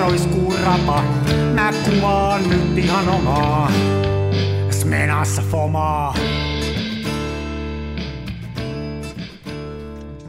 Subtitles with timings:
[0.00, 1.02] roiskuu rapa.
[1.54, 3.70] Mä kuvaan nyt ihan omaa.
[4.70, 6.14] Smenassa fomaa.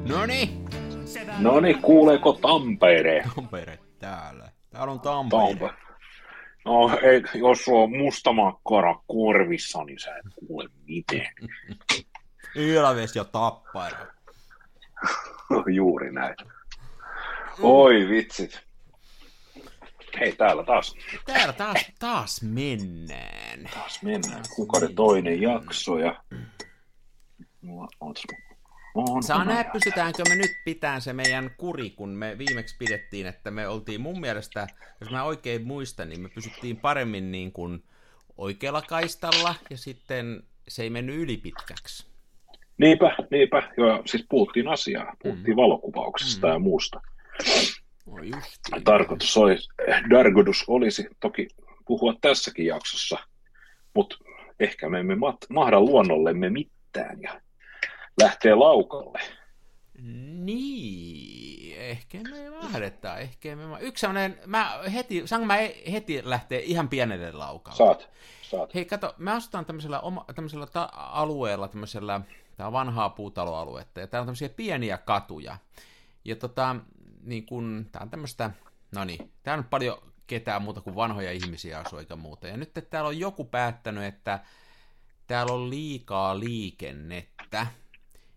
[0.05, 0.58] Noni,
[1.40, 3.23] No niin, kuuleeko Tampere?
[3.36, 4.52] Tampere täällä.
[4.70, 5.41] Täällä on Tampere.
[5.48, 5.73] Tampere.
[6.66, 11.34] No, ei, jos sulla on mustamakkara korvissa, niin sä et kuule mitään.
[12.55, 14.05] Ilves ja Tappara.
[15.76, 16.36] Juuri näin.
[17.62, 18.66] Oi vitsit.
[20.20, 20.95] Hei, täällä taas,
[21.26, 23.70] Täällä taas, taas mennään.
[23.73, 24.44] taas mennään.
[24.55, 26.23] Kuukauden toinen jakso ja...
[27.62, 28.13] Mulla on
[28.95, 29.72] on, Saa nähdä, on.
[29.73, 34.20] pystytäänkö me nyt pitään se meidän kuri, kun me viimeksi pidettiin, että me oltiin mun
[34.22, 34.67] mielestä,
[35.02, 37.84] jos mä oikein muistan, niin me pysyttiin paremmin niin kuin
[38.38, 42.08] oikealla kaistalla ja sitten se ei mennyt ylipitkäksi.
[42.77, 43.72] Niinpä, niinpä.
[43.77, 45.16] Joo, siis puhuttiin asiaa.
[45.23, 45.61] Puhuttiin Mm.
[45.61, 47.02] valokuvauksesta ja muusta.
[48.08, 48.83] Oi justiin.
[48.83, 49.69] Tarkoitus olisi,
[50.09, 51.47] Dargodus olisi toki
[51.86, 53.17] puhua tässäkin jaksossa,
[53.94, 54.17] mutta
[54.59, 57.41] ehkä me emme mat- mahda luonnollemme mitään ja
[58.22, 59.19] lähtee laukalle.
[60.44, 65.58] Niin, ehkä me mahdetaan, ehkä me ma- Yksi sellainen, mä heti, saanko mä
[65.92, 67.77] heti lähteä ihan pienelle laukalle?
[67.77, 68.09] Saat,
[68.42, 68.75] saat.
[68.75, 72.21] Hei, kato, me asutaan tämmöisellä, oma, tämmöisellä ta- alueella, tämmöisellä,
[72.58, 75.58] tää on vanhaa puutaloaluetta, ja täällä on tämmöisiä pieniä katuja.
[76.25, 76.75] Ja tota,
[77.23, 78.52] niin kun, tää on tämmöistä,
[78.96, 82.48] no niin, täällä on paljon ketään muuta kuin vanhoja ihmisiä asuu eikä muuta.
[82.48, 84.40] Ja nyt että täällä on joku päättänyt, että
[85.28, 87.68] täällä on liikaa liikennettä.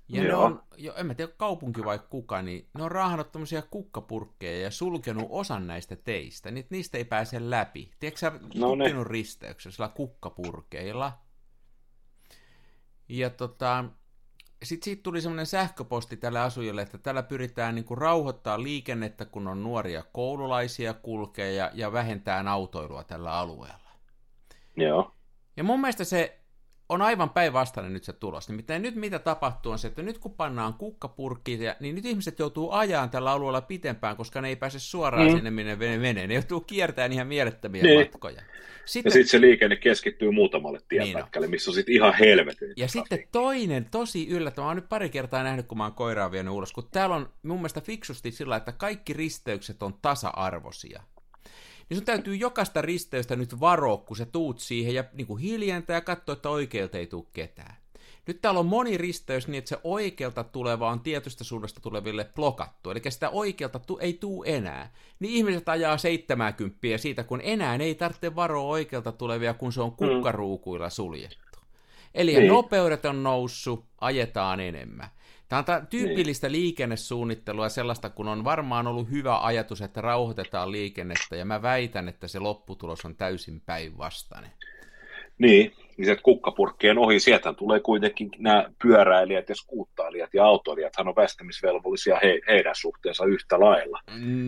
[0.09, 0.45] Ja ne Joo.
[0.45, 4.71] on, jo, en mä tiedä kaupunki vai kuka, niin ne on raahannut tämmöisiä kukkapurkkeja ja
[4.71, 7.91] sulkenut osan näistä teistä, niin niistä ei pääse läpi.
[8.01, 8.85] Tiedätkö sä No ne.
[9.05, 11.19] risteyksellä kukkapurkeilla?
[13.09, 13.85] Ja tota,
[14.63, 19.63] sitten siitä tuli semmoinen sähköposti tälle asujille, että tällä pyritään niin rauhoittaa liikennettä, kun on
[19.63, 23.91] nuoria koululaisia kulkee ja, ja vähentää autoilua tällä alueella.
[24.77, 25.15] Joo.
[25.57, 26.40] Ja mun mielestä se
[26.91, 28.49] on aivan päinvastainen nyt se tulos.
[28.49, 32.71] Nimittäin nyt mitä tapahtuu on se, että nyt kun pannaan kukkapurkkiin, niin nyt ihmiset joutuu
[32.73, 35.35] ajaan tällä alueella pitempään, koska ne ei pääse suoraan Mm.
[35.35, 36.27] sinne, minne vene menee.
[36.27, 38.01] Ne joutuu kiertämään ihan mielettömiä Niin.
[38.01, 38.37] matkoja.
[38.37, 38.43] Ja
[38.85, 42.73] Sitten, sitten se liikenne keskittyy muutamalle Niin tienpätkälle, missä on sitten ihan helvetin.
[42.77, 46.31] ja sitten toinen tosi yllättävä, mä oon nyt pari kertaa nähnyt, kun mä oon koiraa
[46.33, 51.03] vienyt ulos, kun täällä on mun mielestä fiksusti sillä, että kaikki risteykset on tasa-arvoisia.
[51.91, 55.95] Niin sun täytyy jokaista risteystä nyt varoa, kun sä tuut siihen ja niin kuin hiljentää
[55.95, 57.77] ja katsoa, että oikealta ei tule ketään.
[58.27, 62.91] Nyt täällä on moni risteys niin, että se oikealta tuleva on tietystä suunnasta tuleville blokattu.
[62.91, 64.93] Eli sitä oikealta tu- ei tuu enää.
[65.21, 69.93] Niin ihmiset ajaa 70 siitä, kun enää ei tarvitse varoa oikealta tulevia, kun se on
[69.93, 71.59] kukkaruukuilla suljettu.
[72.15, 72.41] Eli Niin.
[72.41, 72.49] niin.
[72.53, 75.09] nopeudet on noussut, ajetaan enemmän.
[75.51, 76.53] Tämä on tää tyypillistä Niin.
[76.53, 82.29] liikennesuunnittelua sellaista, kun on varmaan ollut hyvä ajatus, että rauhoitetaan liikennettä, ja mä väitän, että
[82.29, 84.51] se lopputulos on täysin päinvastainen.
[85.39, 91.17] Niin, niin sieltä kukkapurkkien ohi, sieltä tulee kuitenkin nämä pyöräilijät ja skuuttailijat ja autoilijathan on
[91.17, 94.01] väistämisvelvollisia he, heidän suhteensa yhtä lailla.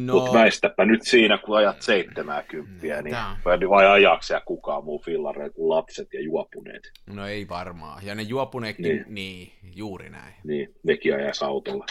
[0.04, 3.36] No, Mutta väistäpä nyt siinä, kun ajat 70, niin Tää.
[3.44, 6.90] vai, vai ajaako kukaan muu fillareilla kuin lapset ja juopuneet.
[7.06, 8.06] no ei varmaan.
[8.06, 9.04] Ja ne juopuneetkin, Niin.
[9.08, 10.34] niin, niin juuri näin.
[10.44, 11.86] Niin, nekin ajaisi autolla.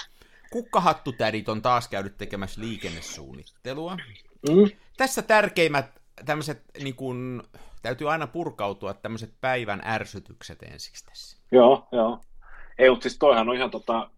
[0.51, 3.97] Kukkahattutädit on taas käynyt tekemässä liikennesuunnittelua.
[4.50, 4.69] Mm.
[4.97, 5.85] Tässä tärkeimmät
[6.25, 7.44] tämmöiset, niin kun,
[7.81, 11.38] täytyy aina purkautua tämmöiset päivän ärsytykset ensiksi tässä.
[11.52, 12.19] Joo, joo.
[12.78, 14.09] Ei, mutta siis toihan on ihan, tota,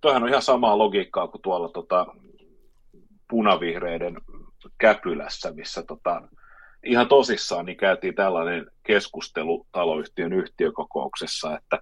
[0.00, 2.06] toihan on ihan samaa logiikkaa kuin tuolla tota,
[3.30, 4.16] punavihreiden
[4.78, 6.22] käpylässä, missä tota,
[6.84, 11.78] ihan tosissaan niin käytiin tällainen keskustelu taloyhtiön yhtiökokouksessa, että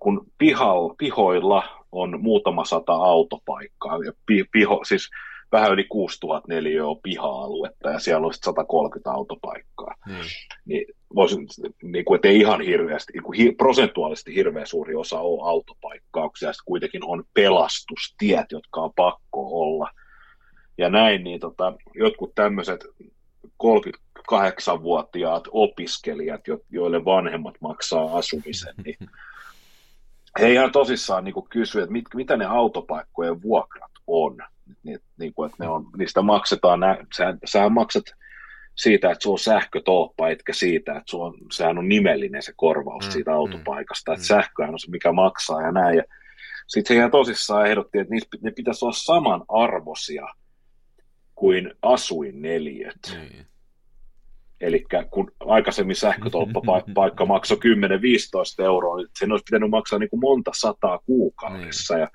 [0.00, 5.10] kun pihal, pihoilla on muutama sata autopaikkaa, ja pi, piho, siis
[5.52, 10.24] vähän yli 6000 neliöä on piha-aluetta, ja siellä on sit 130 autopaikkaa Niin.
[10.64, 11.46] niin voisin,
[11.82, 16.48] niin kuin, että ei ihan hirveästi, niin kuin hi, prosentuaalisesti hirveän suuri osa on autopaikkauksia,
[16.48, 19.90] ja sitten kuitenkin on pelastustiet, jotka on pakko olla.
[20.78, 22.84] Ja näin, niin tota, jotkut tämmöiset
[23.62, 28.96] 38-vuotiaat opiskelijat, jo, joille vanhemmat maksaa asumisen, niin
[30.40, 34.38] he ihan tosissaan niin kysyä, että mit, mitä ne autopaikkojen vuokrat on.
[34.82, 38.04] Niin, niin kuin, että ne on, niistä maksetaan, nä, sä, sä maksat
[38.74, 43.04] siitä, että sulla on sähkötolppa, etkä siitä, että sulla on, sehän on nimellinen se korvaus
[43.04, 44.26] Mm, siitä mm, autopaikasta, että mm.
[44.26, 45.96] sähköhän on se, mikä maksaa ja näin.
[45.96, 46.04] Ja
[46.66, 50.26] sitten he ihan tosissaan ehdotti, että niistä, ne pitäisi olla samanarvoisia
[51.34, 52.98] kuin asuinneliöt.
[53.10, 53.46] Niin.
[54.60, 57.58] Eli kun aikaisemmin sähkötolppapaikka maksoi
[58.60, 61.98] 10-15 euroa, niin sen olisi pitänyt maksaa niin kuin monta sataa kuukaudessa.
[61.98, 62.08] Ja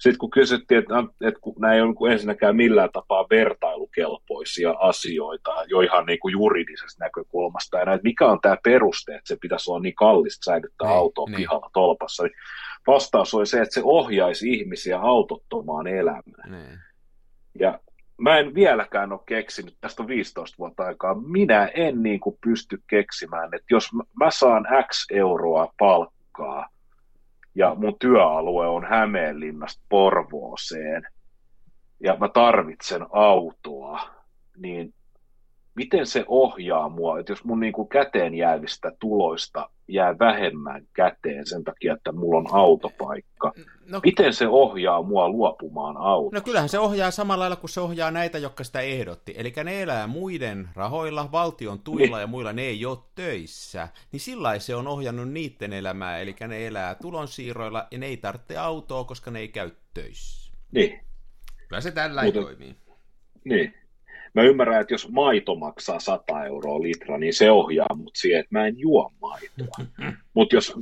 [0.00, 5.50] sitten kun kysyttiin, että, että kun nämä ei ole niin ensinnäkään millään tapaa vertailukelpoisia asioita
[5.66, 9.70] jo ihan niin kuin juridisesta näkökulmasta, ja että mikä on tämä peruste, että se pitäisi
[9.70, 11.36] olla niin kallista säilyttää ne, autoa ne.
[11.36, 12.32] pihalla tolpassa, niin
[12.86, 16.50] vastaus oli se, että se ohjaisi ihmisiä autottomaan elämään.
[16.50, 16.78] Ne.
[17.58, 17.80] Ja
[18.18, 22.82] mä en vieläkään ole keksinyt, tästä on 15 vuotta aikaa, minä en niin kuin pysty
[22.86, 23.88] keksimään, että jos
[24.20, 26.68] mä saan X euroa palkkaa,
[27.60, 31.02] ja mun työalue on Hämeenlinnasta Porvooseen,
[32.02, 34.00] ja mä tarvitsen autoa,
[34.56, 34.94] niin
[35.74, 41.46] miten se ohjaa mua, että jos mun niin kuin käteen jäävistä tuloista jää vähemmän käteen
[41.46, 43.52] sen takia, että mulla on autopaikka,
[43.88, 46.36] no, miten se ohjaa mua luopumaan autosta?
[46.36, 49.34] No kyllähän se ohjaa samalla lailla kuin se ohjaa näitä, jotka sitä ehdotti.
[49.36, 52.20] Eli ne elää muiden rahoilla, valtion tuilla niin.
[52.20, 53.88] ja muilla, ne ei ole töissä.
[54.12, 58.56] Niin sillä se on ohjannut niiden elämää, eli ne elää tulonsiirroilla ja ne ei tarvitse
[58.56, 60.52] autoa, koska ne ei käy töissä.
[60.72, 61.00] Niin.
[61.68, 62.76] Kyllä se tällä Mutta, toimii.
[63.44, 63.74] Niin,
[64.34, 68.58] Mä ymmärrän, että jos maito maksaa 100 euroa litra, niin se ohjaa mut siihen, että
[68.58, 69.86] mä en juo maitoa.
[70.34, 70.74] Mutta jos,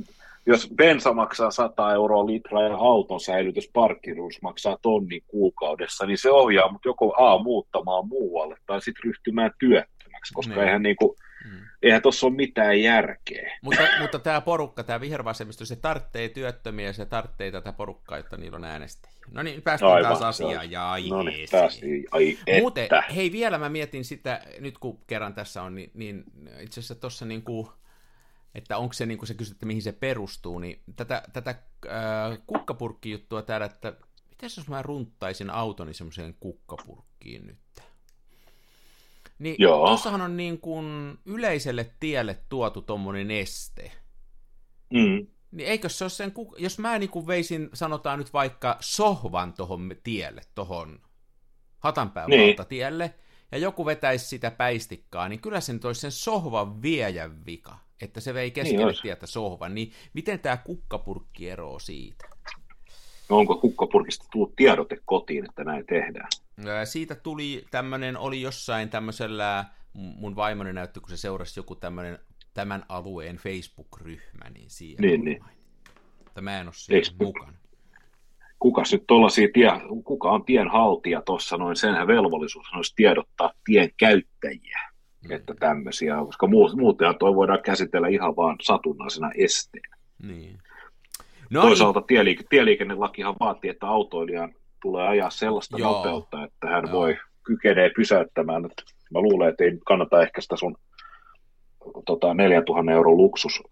[0.45, 6.31] jos bensa maksaa 100 euroa litra ja auton säilytys parkkiruus maksaa tonni kuukaudessa, niin se
[6.31, 10.63] ohjaa mut joko A muuttamaan muualle tai sitten ryhtymään työttömäksi, koska niin.
[10.63, 11.15] eihän niinku,
[11.45, 11.59] Mm.
[11.81, 13.57] Eihän tuossa ole mitään järkeä.
[13.61, 18.37] Mutta, mutta tämä porukka, tämä vihervasemmisto, se tarvitsee työttömiä ja se tarvitsee tätä porukkaa, että
[18.37, 19.19] niillä on äänestäjiä.
[19.31, 20.71] No niin, päästiin Aivan, taas asiaan.
[20.71, 22.05] Ja ai no niin, päästiin.
[22.11, 22.61] Ai että.
[22.61, 26.23] Muuten, hei vielä mä mietin sitä, nyt kun kerran tässä on, niin, niin
[26.59, 27.67] itse asiassa tuossa niin kuin,
[28.55, 33.41] että onko se, niin kuin se kysytte, mihin se perustuu, niin tätä, tätä äh, kukkapurkkijuttua
[33.41, 33.93] täällä, että
[34.29, 37.57] miten jos mä runttaisin autoni semmoiseen kukkapurkkiin nyt?
[39.39, 39.87] Niin Joo.
[39.87, 43.91] tuossahan on niin kuin yleiselle tielle tuotu tuommoinen este.
[44.93, 45.27] Mm.
[45.51, 49.95] Niin eikö se ole sen, jos mä niin kuin veisin, sanotaan nyt vaikka sohvan tuohon
[50.03, 50.99] tielle, tuohon
[51.79, 52.55] Hatanpään niin.
[52.69, 53.13] tielle,
[53.51, 58.33] ja joku vetäisi sitä päistikkaa, niin kyllä sen toisi sen sohvan viejän vika, että se
[58.33, 59.75] vei keskelle niin tietä sohvan.
[59.75, 62.29] Niin miten tämä kukkapurkki eroo siitä?
[63.29, 66.27] No onko kukkapurkista tullut tiedote kotiin, että näin tehdään?
[66.83, 72.19] Siitä tuli tämmöinen, oli jossain tämmöisellä, mun vaimoni näytti, kun se seurasi joku tämmöinen
[72.53, 75.43] tämän alueen Facebook-ryhmä, niin siihen niin, niin.
[76.23, 77.53] Mutta mä en ole siinä Eikö, mukana.
[78.59, 79.71] Kuka nyt tuollaisia tie,
[80.03, 84.79] kuka on tien haltija tuossa, noin senhän velvollisuus olisi tiedottaa tien käyttäjiä,
[85.23, 85.31] mm.
[85.31, 89.97] että tämmöisiä, koska muuten toi voidaan käsitellä ihan vaan satunnaisena esteenä.
[90.23, 90.57] Niin.
[91.49, 95.91] No, Toisaalta tieliike- tieliikennelakihan vaatii, että autoilijan tulee ajaa sellaista Joo.
[95.91, 96.91] nopeutta, että hän Joo.
[96.93, 98.61] voi kykenee pysäyttämään.
[99.11, 100.77] Mä luulen, että ei kannata ehkä sitä sun
[102.05, 103.63] tota, 4000 euron luksus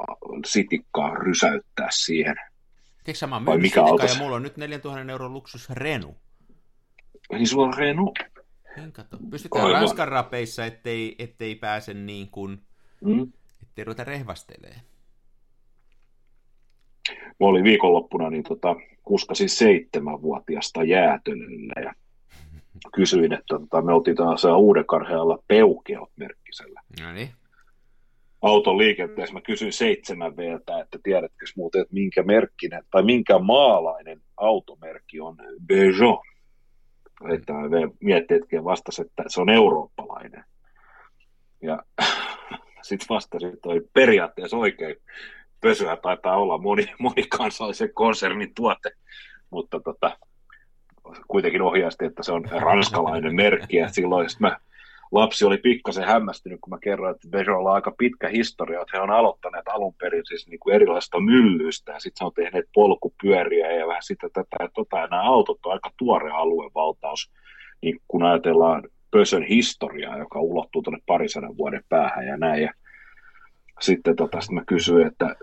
[0.45, 2.35] sitikkaa rysäyttää siihen.
[3.03, 6.15] Tiedätkö mä oon mikä ja mulla on nyt 4000 euron luksus Renu.
[7.31, 8.13] Niin sulla on Renu?
[8.77, 9.17] En kato.
[9.29, 9.79] Pystytään Aivan.
[9.81, 12.61] Ranskan rapeissa, ettei, ettei pääse niin kuin,
[13.01, 13.31] mm.
[13.61, 14.81] ettei ruveta rehvastelemaan.
[17.39, 21.93] Mä olin viikonloppuna, niin tota, kuskasin seitsemänvuotiasta jäätölölle ja
[22.95, 26.81] kysyin, että tota, me oltiin taas Uudenkarhealla peukeot merkkisellä.
[27.01, 27.29] No niin.
[28.41, 34.21] Auton liikenteessä mä kysyin seitsemän veeltä, että tiedätkö muuten, että minkä merkkinen tai minkä maalainen
[34.37, 36.19] automerkki on Peugeot.
[37.33, 37.53] Että
[38.01, 40.43] mietti hetken vastasi, että se on eurooppalainen.
[41.61, 41.83] Ja
[42.81, 44.95] sitten vastasin, että oli periaatteessa oikein
[45.61, 48.91] pösyä taitaa olla moni, monikansallisen konsernin tuote,
[49.49, 50.17] mutta tota,
[51.27, 54.57] kuitenkin ohjasti, että se on ranskalainen merkki, ja silloin mä,
[55.11, 59.03] lapsi oli pikkasen hämmästynyt, kun mä kerroin, että Peugeotilla on aika pitkä historia, että he
[59.03, 63.71] on aloittaneet alun perin siis niin kuin erilaista myllyistä, ja sitten se on tehneet polkupyöriä
[63.71, 67.31] ja vähän sitä tätä ja tota, ja nämä autot on aika tuore aluevaltaus,
[67.81, 72.73] niin kun ajatellaan Pösön historiaa, joka ulottuu tuonne parisadan vuoden päähän ja näin, ja
[73.79, 75.35] sitten tota, sit mä kysyin että,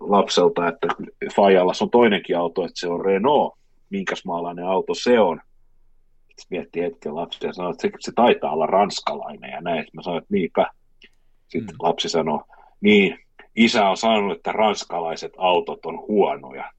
[0.00, 0.86] lapselta, että
[1.36, 3.54] Fajalla on toinenkin auto, että se on Renault,
[3.90, 5.40] minkäs maalainen auto se on.
[6.18, 9.78] Sitten mietti hetken lapsi ja sanoi, että se, se taitaa olla ranskalainen ja näin.
[9.78, 10.70] Sitten mä sanoin, että niinpä.
[11.48, 11.78] Sitten mm.
[11.82, 12.40] lapsi sanoi,
[12.80, 13.18] niin,
[13.56, 16.72] isä on sanonut, että ranskalaiset autot on huonoja.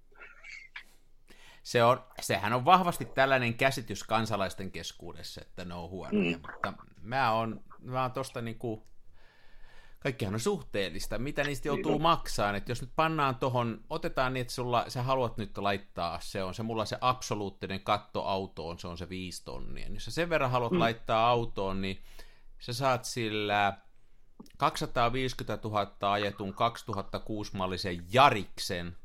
[1.64, 6.42] Se on, sehän on vahvasti tällainen käsitys kansalaisten keskuudessa, että ne on huonoja, mm.
[6.42, 8.84] mutta mä oon, mä oon tosta niinku
[10.06, 14.42] kaikkihan on suhteellista, mitä niistä joutuu niin maksamaan, että jos nyt pannaan tuohon, otetaan niin,
[14.42, 18.88] että sulla, sä haluat nyt laittaa, se on se mulla se absoluuttinen katto autoon, se
[18.88, 20.80] on se viisi tonnia, jos sä sen verran haluat mm.
[20.80, 22.02] laittaa autoon, niin
[22.60, 23.78] sä saat sillä
[24.58, 28.98] 250 000 ajetun 2006-mallisen Jariksen.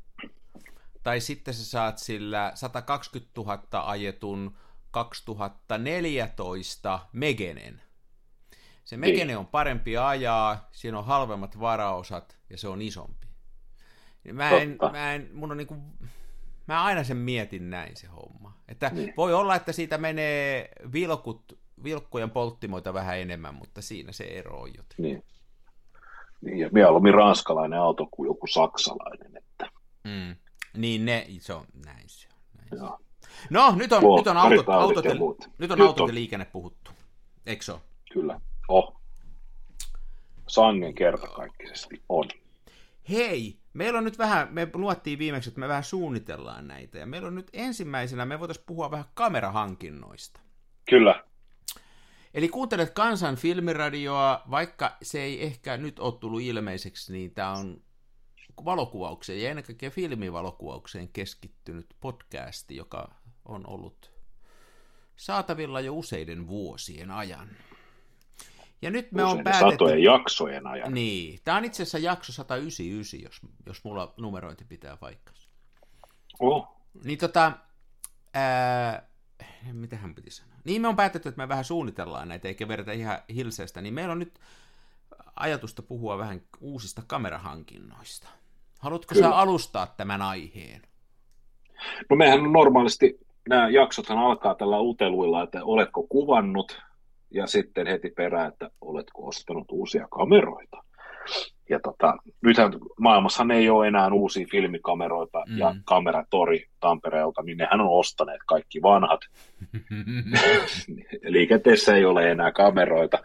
[1.03, 4.57] Tai sitten sä saat sillä 120 000 ajetun
[4.91, 7.81] 2014 Megenen.
[8.91, 9.37] Se Megene Niin.
[9.37, 13.27] on parempi ajaa, siinä on halvemmat varaosat ja se on isompi.
[14.33, 14.91] Mä en, Totta.
[14.91, 15.75] mä en, mun on niinku,
[16.67, 18.53] mä aina sen mietin näin se homma.
[18.67, 19.13] Että Niin.
[19.17, 24.67] voi olla, että siitä menee vilkut, vilkkujen polttimoita vähän enemmän, mutta siinä se ero on
[24.69, 24.95] joten.
[24.97, 25.23] Niin.
[26.41, 29.37] niin ja mieluummin ranskalainen auto kuin joku saksalainen.
[29.37, 29.71] Että,
[30.03, 30.35] Mm.
[30.77, 32.39] Niin ne, se on, näin se on.
[32.57, 32.99] Näin se joo.
[33.49, 35.49] No, nyt on, Tuo, nyt on, autot, autot, ja ja, muut.
[35.57, 36.09] nyt on Nyt autot on.
[36.09, 36.91] ja liikenne puhuttu.
[37.45, 37.73] Eikö se?
[38.13, 38.41] Kyllä.
[38.67, 39.01] Oh.
[40.47, 42.29] Sangen kertakaikkisesti on.
[43.09, 47.27] Hei, meillä on nyt vähän, me luottiin viimeksi, että me vähän suunnitellaan näitä, ja meillä
[47.27, 50.39] on nyt ensimmäisenä, me voitaisiin puhua vähän kamerahankinnoista.
[50.89, 51.23] Kyllä.
[52.33, 57.81] Eli kuuntelet Kansan filmiradioa, vaikka se ei ehkä nyt ole tullut ilmeiseksi, niin tämä on
[58.65, 63.15] valokuvaukseen ja ennen kaikkea filmivalokuvaukseen keskittynyt podcasti, joka
[63.45, 64.11] on ollut
[65.15, 67.49] saatavilla jo useiden vuosien ajan.
[68.81, 69.71] Ja nyt me on päätetty...
[69.71, 70.93] satojen jaksojen ajan.
[70.93, 75.49] Niin, tämä on itse asiassa jakso 199, jos, jos mulla numerointi pitää paikkansa.
[76.39, 76.67] Oh.
[77.03, 77.51] Niin tota,
[78.33, 79.07] ää,
[79.73, 80.57] mitä hän piti sanoa?
[80.63, 84.11] Niin me on päätetty, että me vähän suunnitellaan näitä, eikä vedetä ihan hilseestä, niin meillä
[84.11, 84.39] on nyt
[85.35, 88.27] ajatusta puhua vähän uusista kamerahankinnoista.
[88.79, 89.29] Haluatko Kyllä.
[89.29, 90.81] sä alustaa tämän aiheen?
[92.09, 93.19] No mehän normaalisti,
[93.49, 96.81] nämä jaksothan alkaa tällä uteluilla, että oletko kuvannut,
[97.31, 100.77] ja sitten heti perään, että oletko ostanut uusia kameroita.
[101.69, 105.53] Ja tota, nythän maailmassahan ei ole enää uusia filmikameroita, Mm.
[105.53, 105.59] mm.
[105.59, 109.19] ja Kameratori Tampereelta, niin nehän on ostaneet kaikki vanhat.
[111.23, 113.19] Liikenteessä ei ole enää kameroita.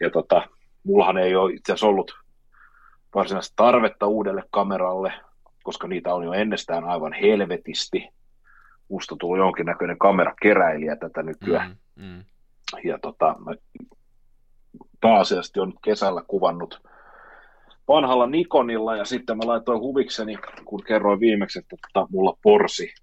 [0.00, 0.42] Ja tota,
[0.84, 2.12] mullahan ei ole itse asiassa ollut
[3.14, 5.12] varsinaista tarvetta uudelle kameralle,
[5.62, 8.08] koska niitä on jo ennestään aivan helvetisti.
[8.88, 11.76] Musta tuli jonkinnäköinen kamerakeräilijä tätä nykyään.
[11.96, 12.24] mm, mm.
[12.84, 13.36] Ja tota,
[15.00, 16.80] pääasiallisesti on kesällä kuvannut
[17.88, 22.94] vanhalla Nikonilla ja sitten mä laitoin huvikseni, kun kerroin viimeksi, että tota, mulla porsi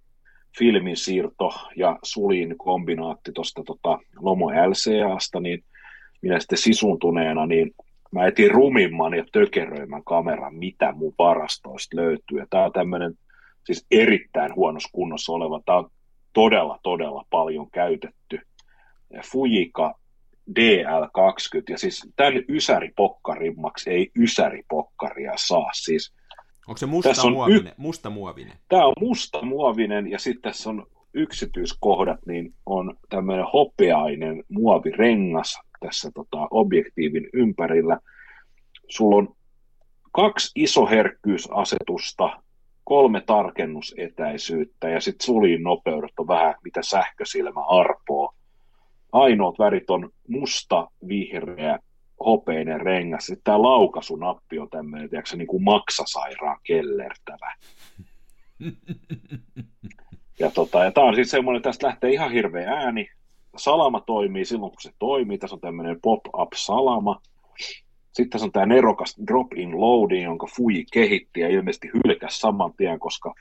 [0.60, 5.64] filmin siirto ja sulin kombinaatti tuosta tota, Lomo LCAsta, niin
[6.22, 7.72] minä sitten sisuntuneena, niin
[8.12, 12.40] mä etin rumimman ja tökeröimän kameran, mitä mun varastoista löytyy.
[12.40, 13.14] Ja tää on tämmöinen
[13.66, 15.90] siis erittäin huonossa kunnossa oleva, tää on
[16.34, 18.40] todella, todella paljon käytetty
[19.32, 20.00] Fujika
[20.60, 25.70] DL20, ja siis tämän ysäripokkarimmaksi ei ysäripokkaria saa.
[25.74, 26.14] Siis
[26.68, 27.74] Onko se musta Tässä on muovinen?
[27.78, 28.54] Musta muovinen.
[28.70, 36.12] tämä on musta muovinen, ja sitten tässä on yksityiskohdat, niin on tämmöinen hopeainen muovirengas tässä
[36.14, 38.00] tota, objektiivin ympärillä.
[38.90, 39.36] Sulla on
[40.12, 42.42] kaksi isoherkkyysasetusta,
[42.84, 48.31] kolme tarkennusetäisyyttä, ja sitten sulin nopeudet on vähän mitä sähkösilmä arpoo.
[49.12, 51.80] Ainoat värit on musta, vihreä,
[52.26, 53.32] hopeinen rengas.
[53.44, 57.54] Tämä laukaisunappi on tämmöinen, tiedätkö, niin kuin maksasairaan kellertävä.
[60.40, 63.08] Ja, tota, ja tämä on siis semmoinen, tästä lähtee ihan hirveä ääni.
[63.58, 65.38] Salama toimii silloin, kun se toimii.
[65.38, 67.22] Tässä on tämmöinen pop-up-salama.
[68.14, 73.00] Sitten tässä on tämä nerokas drop-in loading, jonka Fuji kehitti ja ilmeisesti hylkäsi saman tien,
[73.00, 73.34] koska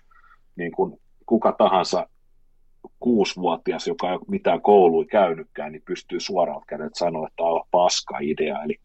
[0.57, 2.09] niin kuin kuka tahansa
[3.01, 7.63] kuusivuotias, joka ei ole mitään koulua käynytkään, niin pystyy suoralta kädet sanoa, että tämä on
[7.71, 8.63] paska idea.
[8.63, 8.81] Eli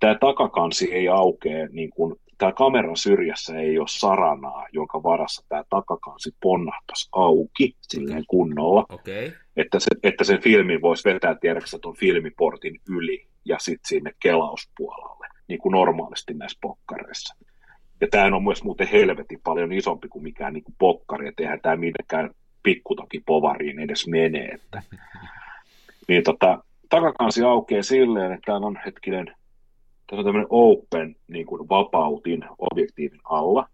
[0.00, 5.64] tämä takakansi ei aukea, niin kuin, tämä kameran syrjässä ei ole saranaa, jonka varassa tämä
[5.70, 9.26] takakansi ponnahtaisi auki silleen kunnolla, Okei.
[9.26, 9.38] Okay.
[9.56, 15.26] että, se, että sen filmin voisi vetää tiedäksä tuon filmiportin yli ja sitten sinne kelauspuolelle,
[15.48, 17.36] niin kuin normaalisti näissä pokkareissa.
[18.00, 21.60] Ja tämä on myös muuten helvetin paljon isompi kuin mikään niin kuin pokkari, että eihän
[21.62, 22.30] tämä minnekään
[22.66, 24.48] pikkutoki povariin edes menee.
[24.48, 24.82] Että.
[26.08, 31.68] Niin tota, takakansi aukeaa silleen, että täällä on hetkinen, tässä on tämmöinen open niin kuin
[31.68, 33.68] vapautin objektiivin alla,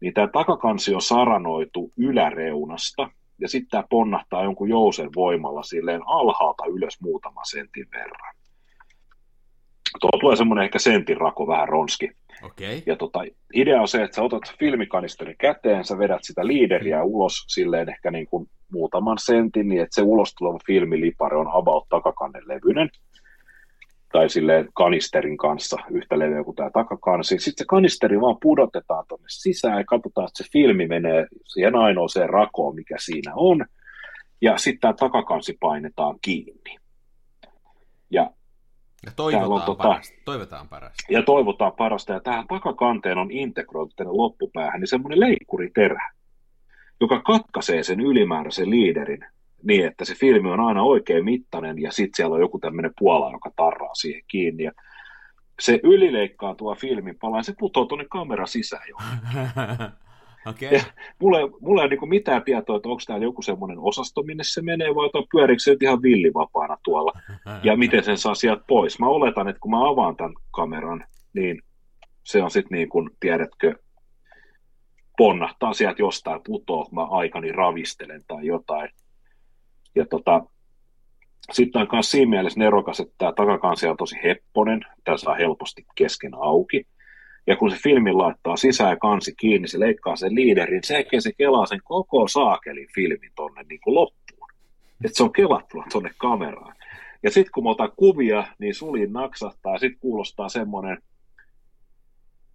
[0.00, 6.64] niin tämä takakansi on saranoitu yläreunasta, ja sitten tämä ponnahtaa jonkun jousen voimalla silleen alhaalta
[6.66, 8.34] ylös muutaman sentin verran.
[10.00, 12.10] Tuo tulee semmoinen ehkä sentin rako vähän ronski.
[12.42, 12.82] Okay.
[12.86, 13.20] Ja tota,
[13.54, 18.10] idea on se, että sä otat filmikanisterin käteen, sä vedät sitä liideriä ulos silleen ehkä
[18.10, 22.90] niin kuin muutaman sentin, niin että se ulos tuleva filmilipare on about takakannen levyinen.
[24.12, 27.38] Tai silleen kanisterin kanssa yhtä leveä kuin tämä takakansi.
[27.38, 32.30] Sitten se kanisteri vaan pudotetaan tuonne sisään ja katsotaan, että se filmi menee siihen ainoaseen
[32.30, 33.66] rakoon, mikä siinä on.
[34.40, 36.76] Ja sitten tämä takakansi painetaan kiinni.
[38.10, 38.30] Ja
[39.06, 40.16] Ja Täällä on toivotaan, tota- parasta.
[40.24, 41.02] toivotaan parasta.
[41.10, 42.12] ja toivotaan parasta.
[42.12, 46.10] Ja tähän takakanteen on integroitu tänne loppupäähän niin semmoinen leikkuriterä,
[47.00, 49.24] joka katkaisee sen ylimääräisen liiderin
[49.62, 53.32] niin, että se filmi on aina oikein mittainen ja sitten siellä on joku tämmöinen puola,
[53.32, 54.62] joka tarraa siihen kiinni.
[54.62, 54.72] Ja
[55.60, 58.96] se ylileikkaantuva filmi palaa, se putoaa tuonne kamera sisään jo.
[60.46, 60.80] Okay.
[61.20, 64.44] mulla, ei, mulla ei ole niin mitään tietoa, että onko täällä joku semmoinen osasto, minne
[64.46, 67.12] se menee, vai pyöriikö se nyt ihan villivapaana tuolla,
[67.64, 68.98] ja miten sen saa sieltä pois.
[68.98, 71.62] Mä oletan, että kun mä avaan tämän kameran, niin
[72.24, 73.74] se on sitten niin kuin, tiedätkö,
[75.16, 78.90] ponnahtaa sieltä jostain putoa, kun mä aikani ravistelen tai jotain.
[79.94, 80.44] Ja tota,
[81.52, 85.84] sitten on myös siinä mielessä nerokas, että tämä takakansi on tosi hepponen, tämä saa helposti
[85.94, 86.86] kesken auki.
[87.46, 91.32] Ja kun se filmi laittaa sisään ja kansi kiinni, se leikkaa sen liiderin, se se
[91.32, 94.48] kelaa sen koko saakelin filmin tonne niin kuin loppuun.
[95.04, 96.76] Että se on kelattuna tonne kameraan.
[97.22, 100.98] Ja sitten kun mä otan kuvia, niin sulin naksahtaa ja sitten kuulostaa semmoinen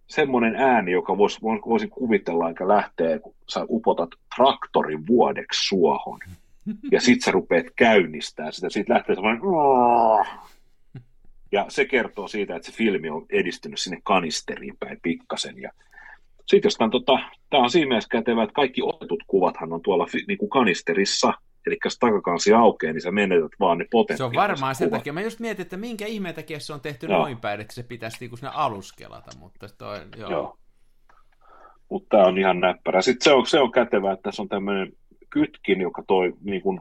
[0.08, 6.18] semmoinen ääni, joka vois, voisin kuvitella, että lähtee, kun sä upotat traktorin vuodeksi suohon.
[6.92, 9.40] Ja sit sä rupeat käynnistää sitä, siitä lähtee semmoinen
[11.52, 15.58] ja se kertoo siitä, että se filmi on edistynyt sinne kanisteriin päin pikkasen.
[15.58, 15.72] Ja
[16.46, 17.18] sitten jos tämän, tota,
[17.50, 21.32] tämä on siinä mielessä kätevä, että kaikki otetut kuvathan on tuolla niin kuin kanisterissa,
[21.66, 25.12] eli jos takakansi aukeaa, niin sä menetät vaan ne potentiaaliset Se on varmaan sen takia.
[25.12, 27.18] Mä just mietin, että minkä ihmeen takia se on tehty joo.
[27.18, 30.30] noin päin, että se pitäisi niin kuin aluskelata, mutta toi, joo.
[30.30, 30.58] joo.
[31.88, 33.02] Mutta tämä on ihan näppärä.
[33.02, 34.92] Sitten se on, se on kätevä, että tässä on tämmöinen
[35.30, 36.80] kytkin, joka toi niin kuin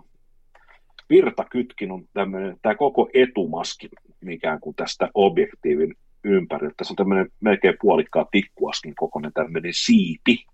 [1.10, 3.90] virtakytkin on tämmöinen, tämä koko etumaski
[4.30, 5.94] ikään kuin tästä objektiivin
[6.24, 6.74] ympäriltä.
[6.78, 10.46] Tässä on tämmöinen melkein puolikkaa tikkuaskin kokoinen tämmöinen siipi,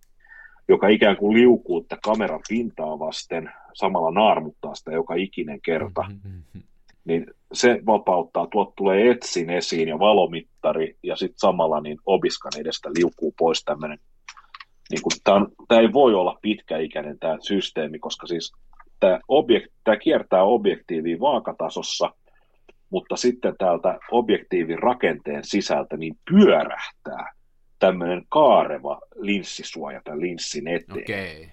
[0.68, 6.02] joka ikään kuin liukuu että kameran pintaa vasten, samalla naarmuttaa sitä joka ikinen kerta.
[7.06, 12.90] Niin se vapauttaa, tuot tulee etsin esiin ja valomittari, ja sitten samalla niin obiskan edestä
[12.98, 14.00] liukuu pois tämmöinen
[14.90, 18.54] niin tämä, ei voi olla pitkäikäinen tämä systeemi, koska siis
[19.00, 22.14] tämä, objekt, kiertää objektiiviin vaakatasossa,
[22.94, 27.34] mutta sitten täältä objektiivin rakenteen sisältä niin pyörähtää
[27.80, 31.04] tämmöinen kaareva linssisuoja tämän linssin eteen.
[31.04, 31.50] Okay.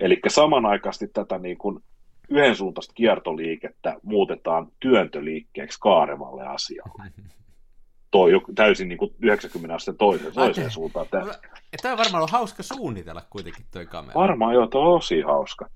[0.00, 1.80] Eli samanaikaisesti tätä niin kuin
[2.28, 7.10] yhden suuntaista kiertoliikettä muutetaan työntöliikkeeksi kaarevalle asialle.
[8.10, 11.06] Toi jo täysin niin kuin 90 asteen toiseen, toiseen suuntaan.
[11.10, 14.14] Tämä on varmaan ollut hauska suunnitella kuitenkin toi kamera.
[14.14, 15.68] Varmaan joo, tosi hauska.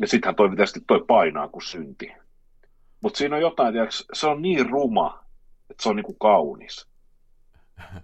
[0.00, 2.12] Ja sittenhän toi tietysti toi painaa kuin synti.
[3.00, 5.24] Mutta siinä on jotain, tiiäks, se on niin ruma,
[5.70, 6.86] että se on niinku kaunis.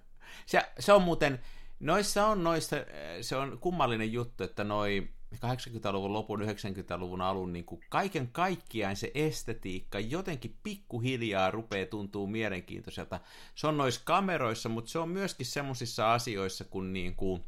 [0.47, 1.41] Se, se on muuten,
[1.81, 2.77] noissa on noissa,
[3.21, 9.11] se on kummallinen juttu, että noi 80-luvun lopun, 90-luvun alun niin kuin kaiken kaikkiaan se
[9.15, 13.21] estetiikka jotenkin pikkuhiljaa rupeaa tuntuu mielenkiintoiselta.
[13.55, 17.45] Se on noissa kameroissa, mutta se on myöskin semmoisissa asioissa kuin, niin kuin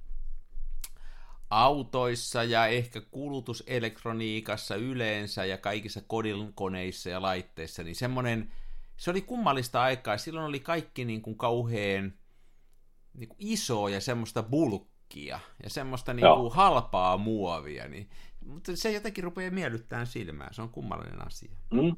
[1.51, 8.53] autoissa ja ehkä kulutuselektroniikassa yleensä ja kaikissa kodinkoneissa ja laitteissa, niin semmoinen,
[8.97, 10.19] se oli kummallista aikaa.
[10.19, 12.13] Silloin oli kaikki niin kuin kauhean
[13.15, 18.09] niin kuin isoa ja semmoista bulkkia ja semmoista niin kuin halpaa muovia, niin,
[18.47, 20.55] mutta se jotenkin rupeaa miellyttämään silmään.
[20.55, 21.53] Se on kummallinen asia.
[21.71, 21.97] Mm.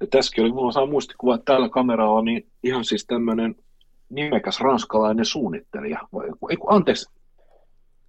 [0.00, 3.54] Ja tässäkin oli, mulla saa muistikuva, että tällä kameralla on niin ihan siis tämmöinen
[4.08, 6.08] nimekäs ranskalainen suunnittelija.
[6.12, 7.10] Vai, ei, anteeksi,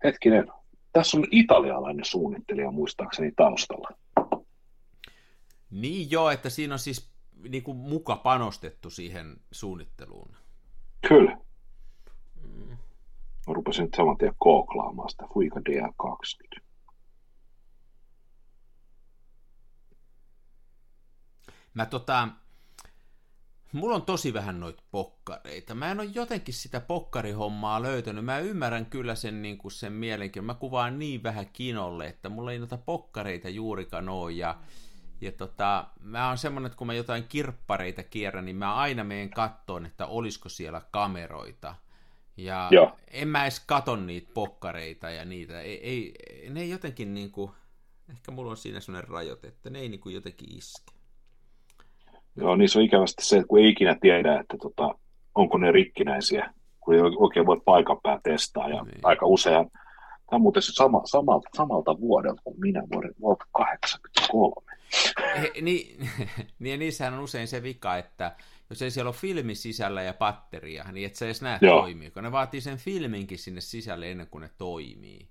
[0.04, 0.52] hetkinen,
[0.94, 3.90] tässä on italialainen suunnittelija muistaakseni taustalla.
[5.72, 7.12] Niin joo, että siinä on siis
[7.50, 10.36] niin kuin muka panostettu siihen suunnitteluun.
[11.08, 11.38] Kyllä.
[12.44, 12.78] Mm.
[13.48, 16.62] Mä rupesin nyt saman tien kooklaamaan sitä Fuika DA20.
[21.74, 22.28] Mä tota,
[23.73, 25.75] Mulla on tosi vähän noita pokkareita.
[25.75, 28.25] Mä en ole jotenkin sitä pokkarihommaa löytänyt.
[28.25, 30.45] Mä ymmärrän kyllä sen, niin kuin sen mielenkiin.
[30.45, 34.32] Mä kuvaan niin vähän kinolle, että mulla ei noita pokkareita juurikaan ole.
[34.32, 34.58] Ja,
[35.21, 39.29] ja tota, mä oon semmonen, että kun mä jotain kirppareita kierrän, niin mä aina meen
[39.29, 41.75] kattoon, että olisiko siellä kameroita.
[42.38, 42.97] Ja Joo.
[43.08, 45.62] en mä edes katon niitä pokkareita ja niitä.
[45.62, 46.13] Ei, ei,
[46.49, 47.51] ne ei jotenkin niin kuin,
[48.10, 50.99] ehkä mulla on siinä semmoinen rajoite, että ne ei niin kuin jotenkin iske.
[52.39, 54.95] Joo, niissä on ikävästi se, että kun ei ikinä tiedä, että tota,
[55.36, 58.69] onko ne rikkinäisiä, kun ei oikein voi paikan päällä testaa.
[58.69, 58.99] Ja niin.
[59.04, 59.71] aika usein,
[60.30, 64.69] tämä on muuten se sama, samalta, samalta vuodelta kuin minä vuoden, vuodelta 83.
[65.41, 66.10] He, niin,
[66.60, 68.36] niin, niissähän on usein se vika, että
[68.69, 72.23] jos ei siellä ole filmi sisällä ja patteria, niin et sä edes näe toimii, kun
[72.23, 75.30] ne vaatii sen filminkin sinne sisälle ennen kuin ne toimii.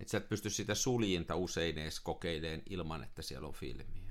[0.00, 4.07] Että sä et pysty sitä suljinta usein edes kokeilemaan ilman, että siellä on filmiä.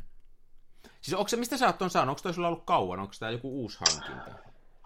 [1.08, 2.10] Siis onko se, mistä sä oot ton saanut?
[2.10, 3.00] Onko toi sulla ollut kauan?
[3.00, 4.32] Onko tämä joku uusi hankinta?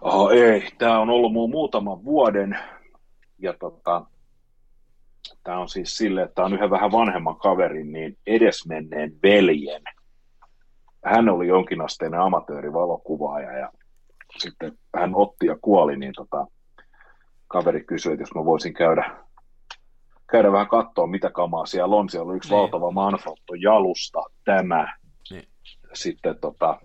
[0.02, 2.60] Oh, ei, tämä on ollut muu muutaman vuoden.
[3.40, 4.06] Ja tota,
[5.44, 9.82] tämä on siis sille, että on yhden vähän vanhemman kaverin, niin edesmenneen veljen.
[11.06, 13.72] Hän oli jonkinasteinen amatöörivalokuvaaja ja
[14.38, 16.48] sitten hän otti ja kuoli, niin tota,
[17.48, 19.18] kaveri kysyi, että jos mä voisin käydä,
[20.32, 22.10] käydä vähän katsoa, mitä kamaa siellä on.
[22.10, 22.60] Siellä oli yksi niin.
[22.60, 25.01] valtava Manfrotto jalusta, tämä.
[25.94, 26.80] Sitten tota,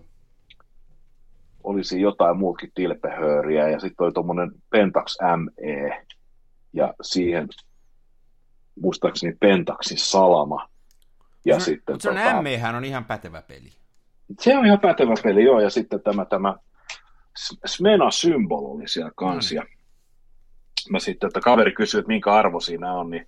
[1.63, 6.05] olisi jotain muutkin tilpehööriä ja sitten oli tuommoinen Pentax ME
[6.73, 7.47] ja siihen
[8.81, 10.69] muistaakseni Pentaxin salama.
[11.45, 13.69] Ja no, sitten, mutta se on tota, ME on ihan pätevä peli.
[14.39, 16.55] Se on ihan pätevä peli, joo, ja sitten tämä, tämä
[17.65, 19.55] Smena Symbol oli siellä kanssa.
[19.55, 19.67] Mm.
[20.89, 23.27] Mä sitten, että kaveri kysyi, että minkä arvo siinä on, niin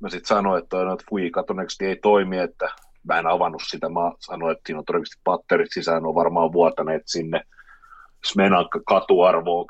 [0.00, 2.68] mä sitten sanoin, että, no, että fui, todennäköisesti ei toimi, että
[3.04, 3.88] mä en avannut sitä.
[3.88, 7.40] Mä sanoin, että siinä on todennäköisesti patterit sisään, on varmaan vuotaneet sinne.
[8.24, 9.66] Smenan katuarvo on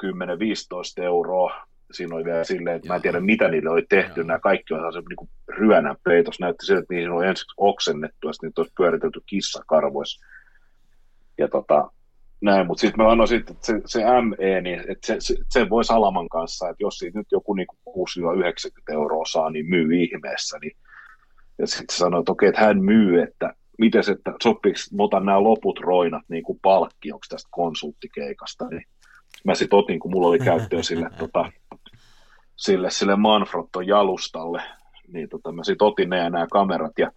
[1.00, 1.66] 10-15 euroa.
[1.92, 2.92] Siinä oli vielä silleen, että Joo.
[2.92, 4.20] mä en tiedä mitä niille oli tehty.
[4.20, 4.26] Joo.
[4.26, 6.40] Nämä kaikki on se niin ryönän peitos.
[6.40, 10.26] Näytti siltä, että niihin on ensiksi oksennettu ja sitten niitä olisi pyöritelty kissakarvoissa.
[11.38, 11.90] Ja tota,
[12.40, 15.70] näin, mutta sitten mä annoin sitten, että se, se ME, niin että se, se, se
[15.70, 17.92] voi Salaman kanssa, että jos siitä nyt joku niin 6-90
[18.92, 20.76] euroa saa, niin myy ihmeessä, niin
[21.58, 25.42] ja sitten sanoi, että okei, että hän myy, että miten että sopiiko, mä otan nämä
[25.42, 28.82] loput roinat niin kuin palkkioksi tästä konsulttikeikasta, niin
[29.44, 31.52] mä sitten otin, kun mulla oli käyttöä sille, tota,
[32.56, 34.62] sille, sille Manfrotton jalustalle,
[35.12, 37.10] niin tota, mä sitten otin ne ja nämä kamerat, ja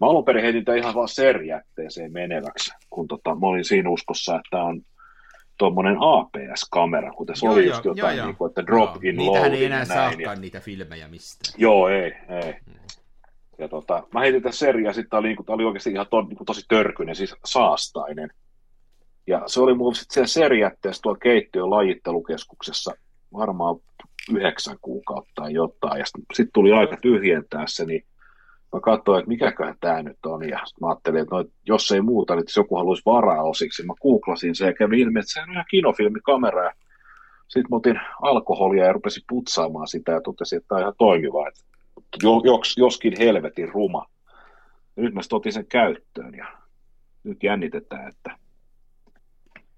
[0.00, 4.36] Mä alun perin heitin tämän ihan vaan serjätteeseen meneväksi, kun tota, mä olin siinä uskossa,
[4.36, 4.82] että on
[5.58, 9.16] tuommoinen APS-kamera, kuten se joo, oli joo, just jotain, joo, niin kuin, että drop in
[9.16, 9.26] load.
[9.26, 10.34] Niitähän ei enää saakaan ja...
[10.34, 11.54] niitä filmejä mistään.
[11.56, 12.56] Joo, ei, ei.
[12.66, 12.74] Mm.
[13.58, 16.64] Ja tota, mä heitin tämän serjaa, sitten oli, tämä oli oikeasti ihan to, niin tosi
[16.68, 18.30] törkyinen, siis saastainen.
[19.26, 22.94] Ja se oli mulla sitten siellä serjätteessä tuolla keittiön lajittelukeskuksessa
[23.32, 23.76] varmaan
[24.32, 25.98] yhdeksän kuukautta tai jotain.
[25.98, 28.02] Ja sitten sit tuli aika tyhjentää se, niin
[28.72, 32.34] mä katsoin, että mikäköhän tämä nyt on, ja mä ajattelin, että no, jos ei muuta,
[32.34, 35.64] niin joku haluaisi varaa osiksi, mä googlasin se ja kävi ilmi, että se on ihan
[35.70, 36.72] kinofilmikamera,
[37.48, 41.48] sitten mä otin alkoholia ja rupesin putsaamaan sitä ja totesin, että tämä on ihan toimiva,
[41.48, 41.67] että
[42.44, 44.06] jos, joskin helvetin ruma.
[44.96, 46.46] Ja nyt mä otin sen käyttöön ja
[47.24, 48.38] nyt jännitetään, että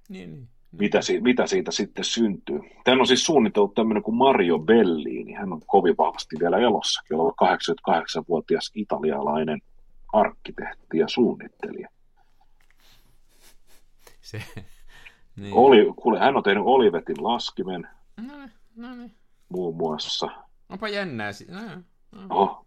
[0.08, 2.60] niin, niin mitä, si- mitä siitä sitten syntyy.
[2.84, 7.34] Tän on siis suunniteltu tämmöinen kuin Mario Bellini, hän on kovin vahvasti vielä elossakin, oleva
[7.44, 9.62] 88-vuotias italialainen
[10.12, 11.88] arkkitehti ja suunnittelija.
[14.20, 14.42] Se,
[15.36, 15.54] niin.
[15.54, 18.34] Oli, kuule, hän on tehnyt Olivetin laskimen no,
[18.76, 19.14] no niin.
[19.48, 20.28] muun muassa.
[20.68, 21.30] Onpa jännää.
[21.48, 21.82] No,
[22.12, 22.26] no.
[22.30, 22.66] Oh.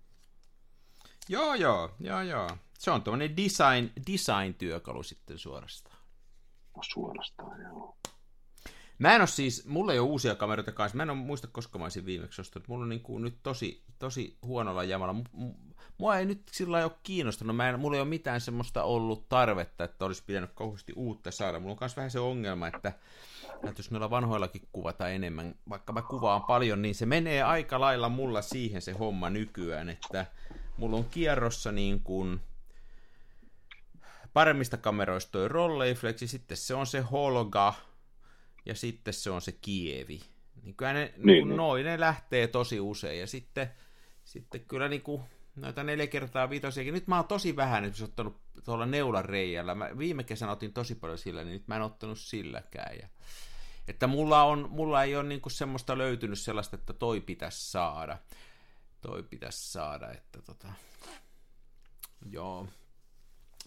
[1.29, 2.49] Joo, joo, joo, joo.
[2.79, 6.03] Se on tuommoinen design, design-työkalu sitten suorastaan
[6.81, 7.95] suorastaan, joo.
[9.03, 11.79] Mä en ole siis, mulla ei ole uusia kameroita kanssa, mä en ole muista koska
[11.79, 15.15] mä olisin viimeksi ostanut, mulla on niin kuin nyt tosi, tosi huonolla jamalla.
[15.97, 19.83] Mua ei nyt sillä ole kiinnostanut, mä en, mulla ei ole mitään semmoista ollut tarvetta,
[19.83, 21.59] että olisi pitänyt kauheasti uutta saada.
[21.59, 22.93] Mulla on myös vähän se ongelma, että,
[23.53, 28.09] että jos noilla vanhoillakin kuvata enemmän, vaikka mä kuvaan paljon, niin se menee aika lailla
[28.09, 30.25] mulla siihen se homma nykyään, että
[30.77, 32.39] mulla on kierrossa niin kuin
[34.33, 37.73] paremmista kameroista toi Rolleiflex, ja sitten se on se Holga,
[38.65, 40.21] ja sitten se on se Kievi.
[40.63, 41.57] Niin kyllä ne, niin, niin, niin.
[41.57, 43.71] noin ne lähtee tosi usein, ja sitten,
[44.23, 45.21] sitten kyllä niin kuin
[45.55, 46.93] noita neljä kertaa viitosiakin.
[46.93, 49.75] Nyt mä oon tosi vähän nyt ottanut tuolla neulan reijällä.
[49.75, 52.97] Mä viime kesänä otin tosi paljon sillä, niin nyt mä en ottanut silläkään.
[52.97, 53.07] Ja,
[53.87, 58.17] että mulla, on, mulla ei ole niinku semmoista löytynyt sellaista, että toi pitäisi saada.
[59.01, 60.67] Toi pitäisi saada, että tota...
[62.29, 62.67] Joo,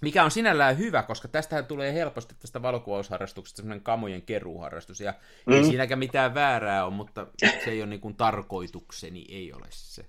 [0.03, 5.15] mikä on sinällään hyvä, koska tästähän tulee helposti tästä valokuvausharrastuksesta semmoinen kamojen keruuharrastus, ja
[5.47, 5.53] mm.
[5.53, 7.27] ei siinäkään mitään väärää ole, mutta
[7.65, 10.07] se ei ole niin kuin tarkoitukseni, ei ole se.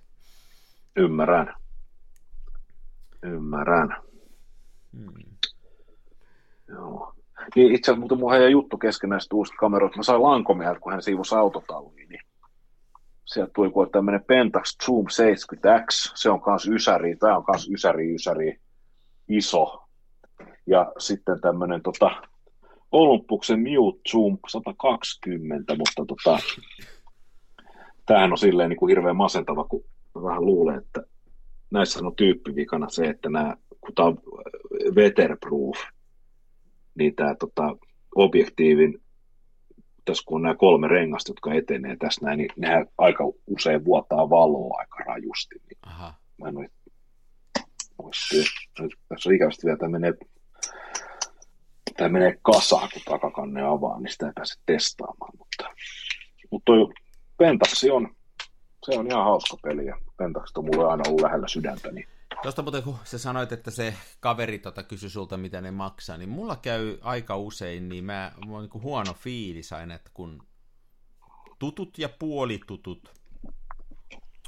[0.96, 1.54] Ymmärrän.
[3.22, 3.96] Ymmärrän.
[4.96, 5.36] Hmm.
[6.68, 7.14] Joo.
[7.54, 9.96] Niin itse asiassa muuten mun juttu kesken näistä uusista kameroista.
[9.96, 12.20] Mä sain lankomieheltä, kun hän siivosi autotalliin, niin
[13.24, 18.14] sieltä tuli kuin tämmöinen Pentax Zoom 70X, se on kans ysäri, tämä on kans ysäri,
[18.14, 18.60] ysäri,
[19.28, 19.82] iso.
[20.66, 22.10] Ja sitten tämmöinen tota,
[22.92, 26.38] Olympuksen Mute Zoom 120, mutta tota,
[28.06, 31.02] tämähän on silleen niin kuin hirveän masentava, kun vähän luulee, että
[31.70, 34.18] näissä on tyyppivikana se, että nämä, kun tämä on
[34.94, 35.76] weatherproof,
[36.94, 37.76] niin tämä tota,
[38.14, 39.02] objektiivin,
[40.04, 44.30] tässä kun on nämä kolme rengasta, jotka etenee tässä näin, niin nehän aika usein vuotaa
[44.30, 45.54] valoa aika rajusti.
[45.54, 46.14] Niin Aha.
[46.38, 46.70] Mä en ole
[49.08, 50.14] tässä on ikävästi vielä, tämä menee,
[51.96, 55.32] tämä menee kasaan, kun takakanne avaa, niin sitä ei pääse testaamaan.
[55.38, 55.74] Mutta,
[56.50, 56.94] mutta toi
[57.36, 58.16] Pentaxi on,
[58.84, 61.92] se on ihan hauska peli ja Pentax on mulle aina ollut lähellä sydäntä.
[61.92, 62.08] Niin...
[62.42, 66.28] Tuosta muuten, kun sä sanoit, että se kaveri tota kysyi sulta, mitä ne maksaa, niin
[66.28, 70.42] mulla käy aika usein, niin mä, mulla on niin huono fiilis aina, että kun
[71.58, 73.12] tutut ja puolitutut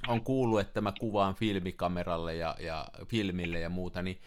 [0.09, 4.21] on kuullut, että mä kuvaan filmikameralle ja, ja filmille ja muuta, niin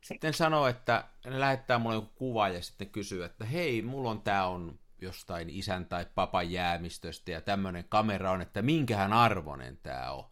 [0.00, 4.22] sitten sanoo, että ne lähettää mulle joku kuva ja sitten kysyy, että hei, mulla on
[4.22, 10.12] tää on jostain isän tai papan jäämistöstä ja tämmöinen kamera on, että minkähän arvonen tää
[10.12, 10.24] on.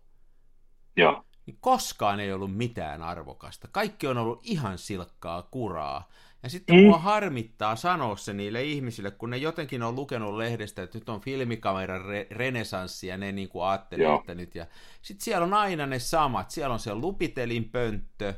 [0.97, 1.25] Joo.
[1.47, 3.69] Niin koskaan ei ollut mitään arvokasta.
[3.73, 6.09] Kaikki on ollut ihan silkkaa kuraa.
[6.47, 6.83] Ja sitten mm.
[6.83, 11.21] mua harmittaa sanoa se niille ihmisille, kun ne jotenkin on lukenut lehdestä, että nyt on
[11.21, 14.55] filmikameran re- renesanssi, ja ne niin kuin ajattelee, että nyt.
[14.55, 14.67] Ja
[15.03, 16.51] sitten siellä on aina ne samat.
[16.51, 18.35] Siellä on se lupitelin pönttö,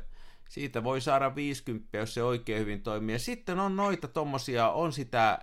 [0.49, 3.15] siitä voi saada 50, jos se oikein hyvin toimii.
[3.15, 5.39] Ja sitten on noita tommosia, on sitä,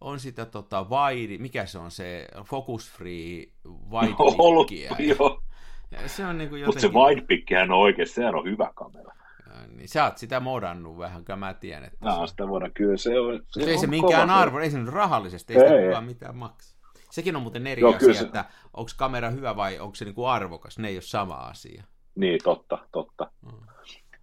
[0.00, 3.48] on sitä tota wide, mikä se on se focus free
[3.90, 5.42] wide Ollut, joo.
[5.90, 6.92] Ja se on niin kuin jotenkin...
[6.92, 9.17] Mutta se wide on oikein, sehän on hyvä kamera.
[9.66, 11.84] Niin sä oot sitä modannut vähän, kyllä mä tiedän.
[11.84, 12.30] Että no, se...
[12.30, 13.40] sitä voidaan, kyllä se on.
[13.48, 16.04] Se, se ei on se minkään arvo, ei se nyt rahallisesti, ei, ei sitä kukaan
[16.04, 16.78] mitään maksa.
[17.10, 18.24] Sekin on muuten eri Joo, asia, se...
[18.24, 18.44] että
[18.74, 21.84] onko kamera hyvä vai onko se niinku arvokas, ne ei ole sama asia.
[22.14, 23.30] Niin, totta, totta.
[23.42, 23.52] Mm.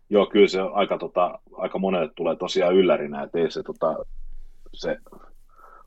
[0.10, 3.95] Joo, kyllä se aika, tota, aika monelle tulee tosiaan yllärinä, että ei se, tota,
[4.74, 4.98] se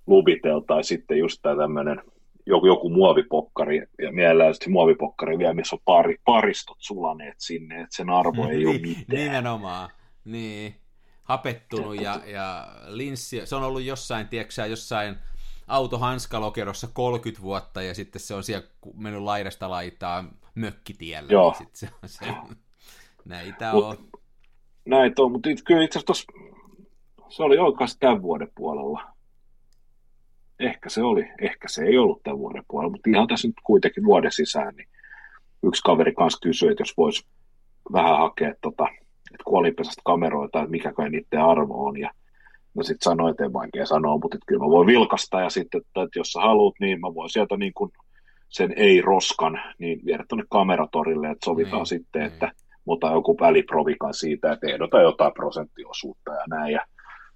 [0.07, 2.03] Lubitel tai sitten just tämä tämmöinen
[2.49, 7.97] joku, joku muovipokkari, ja mielellään se muovipokkari vielä, missä on pari, paristot sulaneet sinne, että
[7.97, 9.05] sen arvo ei niin, ole mitään.
[9.09, 9.91] Nimenomaan,
[10.25, 10.75] niin.
[11.23, 15.17] Hapettunut ja, ja linssi, se on ollut jossain, tiedätkö jossain
[15.67, 21.33] autohanskalokerossa 30 vuotta ja sitten se on siellä mennyt laidasta laitaan mökkitiellä.
[21.33, 21.57] Joo.
[21.59, 22.27] Niin se on se,
[23.25, 23.97] näitä Mut, on.
[24.85, 26.33] Näitä on, mutta kyllä itse asiassa
[27.29, 29.18] se oli oikeasti tämän vuoden puolella
[30.61, 34.05] ehkä se oli, ehkä se ei ollut tämän vuoden puolella, mutta ihan tässä nyt kuitenkin
[34.05, 34.89] vuoden sisään, niin
[35.63, 37.27] yksi kaveri kanssa kysyi, että jos voisi
[37.93, 38.89] vähän hakea tota,
[39.33, 42.11] että kuolinpesästä kameroita, että mikä kai niiden arvo on, ja
[42.75, 45.81] no sitten sanoin, että en vaikea sanoa, mutta että kyllä mä voin vilkasta, ja sitten,
[45.81, 47.91] että, että jos sä haluat, niin mä voin sieltä niin kuin
[48.49, 52.27] sen ei-roskan, niin viedä tuonne kameratorille, että sovitaan mm, sitten, mm.
[52.27, 52.53] että
[52.85, 56.81] mutta joku väliprovikan siitä, että ehdota jotain prosenttiosuutta ja näin, ja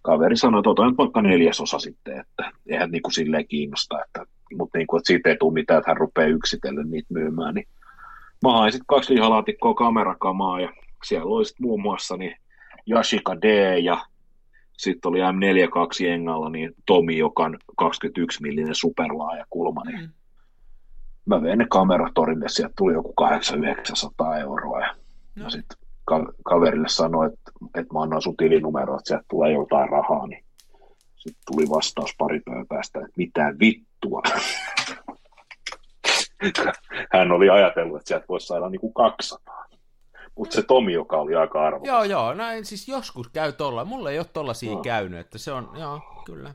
[0.02, 4.26] kaveri sanoi, että otan vaikka neljäsosa sitten, että eihän niin kuin silleen kiinnosta, että,
[4.58, 7.68] mutta niin kuin, että siitä ei tule mitään, että hän rupeaa yksitellen niitä myymään, niin
[8.42, 10.72] mä hain sitten kaksi lihalaatikkoa kamerakamaa ja
[11.04, 12.36] siellä oli sitten muun muassa niin
[12.90, 14.06] Yashica D ja
[14.76, 20.08] sitten oli M42 Engalla, niin Tomi, joka on 21 millinen superlaaja kulma, niin mm.
[21.24, 24.94] mä vein ne kameratorille, sieltä tuli joku 800-900 euroa ja
[25.34, 25.50] no.
[25.50, 25.82] sitten ka-
[26.44, 30.44] kaverille sanoi, että, että mä annan sun tilinumero, että sieltä tulee jotain rahaa, niin
[31.16, 34.22] sitten tuli vastaus pari päivää päästä, että mitä vittua.
[37.12, 39.64] Hän oli ajatellut, että sieltä voisi saada niin kuin 200.
[40.34, 41.88] Mutta se Tomi, joka oli aika arvokas.
[41.88, 43.84] Joo, joo, näin siis joskus käy tolla.
[43.84, 44.80] Mulla ei ole tollasia no.
[44.80, 46.54] käynyt, että se on, joo, kyllä.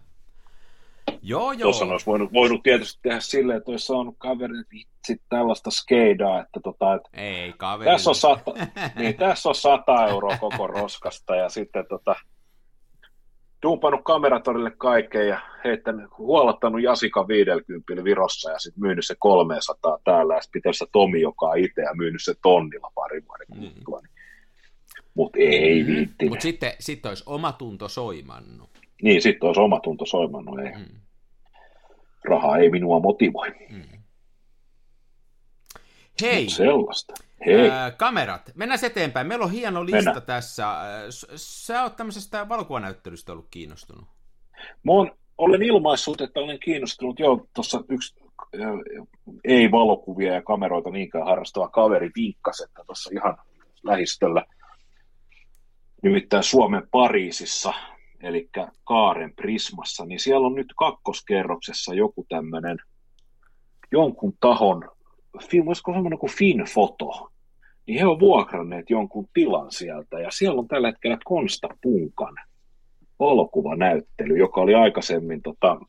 [1.21, 1.62] Joo, joo.
[1.62, 6.60] Tuossa olisi voinut, voinut tietysti tehdä silleen, että olisi saanut kaveri vitsi tällaista skeidaa, että,
[6.63, 7.91] tota, että Ei, kaveri.
[7.91, 8.53] Tässä on, sata,
[8.99, 12.15] niin, tässä on 100 euroa koko roskasta ja sitten tota,
[13.63, 20.36] dumpannut kameratorille kaiken ja heittänyt, huolattanut Jasika 50 Virossa ja sitten myynyt se 300 täällä
[20.36, 23.56] ja sitten se Tomi, joka on itse ja myynyt se tonnilla pari vuoden mm.
[23.56, 23.99] kuluttua.
[23.99, 24.17] Niin.
[25.13, 25.88] Mutta ei mm.
[25.88, 26.30] viitti.
[26.30, 28.69] Mutta sitten sit olisi omatunto soimannut.
[29.01, 30.60] Niin, sitten olisi omatunto soimannut.
[30.60, 30.71] Ei.
[30.71, 31.07] Mm
[32.23, 33.49] raha ei minua motivoi.
[33.69, 33.84] Mm.
[36.21, 36.43] Hei.
[36.43, 37.13] Mut sellaista.
[37.45, 37.69] Hei.
[37.69, 38.51] Äh, kamerat.
[38.56, 39.27] Mennään eteenpäin.
[39.27, 40.21] Meillä on hieno lista Mennään.
[40.21, 40.67] tässä.
[41.36, 44.06] Sä oot tämmöisestä valokuvanäyttelystä ollut kiinnostunut.
[44.84, 47.19] Mä oon, olen ilmaissut, että olen kiinnostunut.
[47.19, 48.15] Joo, tuossa yksi
[48.62, 48.69] äh,
[49.43, 53.38] ei valokuvia ja kameroita niinkään harrastava kaveri vinkkasi, että tuossa ihan
[53.84, 54.45] lähistöllä,
[56.03, 57.73] nimittäin Suomen Pariisissa
[58.23, 58.49] eli
[58.84, 62.77] Kaaren Prismassa, niin siellä on nyt kakkoskerroksessa joku tämmöinen
[63.91, 64.89] jonkun tahon,
[65.65, 67.32] voisiko sanoa kuin Finfoto,
[67.86, 72.36] niin he on vuokranneet jonkun tilan sieltä, ja siellä on tällä hetkellä Konsta Punkan
[73.19, 75.80] valokuvanäyttely, joka oli aikaisemmin, tota,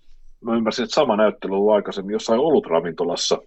[0.40, 3.38] mä ymmärsin, että sama näyttely oli aikaisemmin jossain olutravintolassa,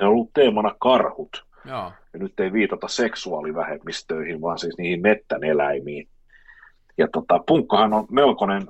[0.00, 1.44] ja on ollut teemana karhut.
[1.64, 1.92] Joo.
[2.12, 6.08] Ja nyt ei viitata seksuaalivähemmistöihin, vaan siis niihin mettän eläimiin.
[6.98, 8.62] Ja tota, Punkkahan on melkoinen,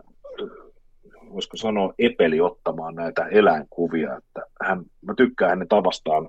[1.32, 4.16] voisiko sanoa, epeli ottamaan näitä eläinkuvia.
[4.16, 6.28] Että hän, mä tykkään hänen tavastaan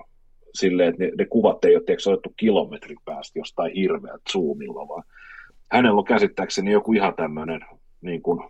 [0.54, 5.04] silleen, että ne, ne kuvat ei ole tiedätkö, otettu kilometrin päästä jostain hirveältä zoomilla, vaan
[5.72, 7.62] hänellä on käsittääkseni joku ihan tämmöinen
[8.02, 8.50] niin kuin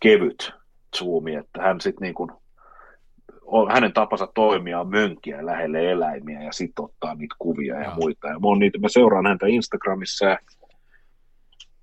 [0.00, 0.52] kevyt
[0.98, 2.30] zoomi, että hän sitten niin kuin
[3.42, 7.94] on, hänen tapansa toimia on mönkiä lähelle eläimiä ja sitten ottaa niitä kuvia ja Joo.
[7.94, 8.28] muita.
[8.28, 10.38] Ja mä, niitä, mä seuraan häntä Instagramissa ja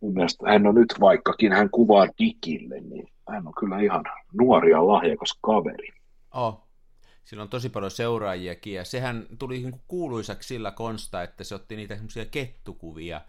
[0.01, 4.03] mun mielestä hän on nyt vaikkakin, hän kuvaa digille, niin hän on kyllä ihan
[4.41, 5.87] nuori ja lahjakas kaveri.
[6.33, 6.69] Oh.
[7.25, 11.75] Sillä on tosi paljon seuraajiakin, ja sehän tuli niinku kuuluisaksi sillä konsta, että se otti
[11.75, 13.21] niitä semmoisia kettukuvia,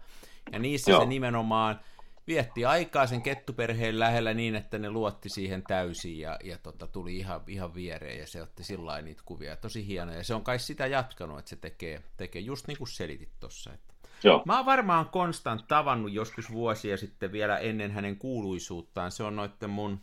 [0.51, 1.01] ja niissä Joo.
[1.01, 1.79] se nimenomaan
[2.27, 7.17] vietti aikaa sen kettuperheen lähellä niin, että ne luotti siihen täysin, ja, ja tota, tuli
[7.17, 10.59] ihan, ihan viereen, ja se otti sillä niitä kuvia, tosi hienoja, ja se on kai
[10.59, 14.65] sitä jatkanut, että se tekee, tekee just niin kuin selitit tuossa, että Joo, Mä oon
[14.65, 19.11] varmaan Konstant tavannut joskus vuosia sitten vielä ennen hänen kuuluisuuttaan.
[19.11, 20.01] Se on noitten mun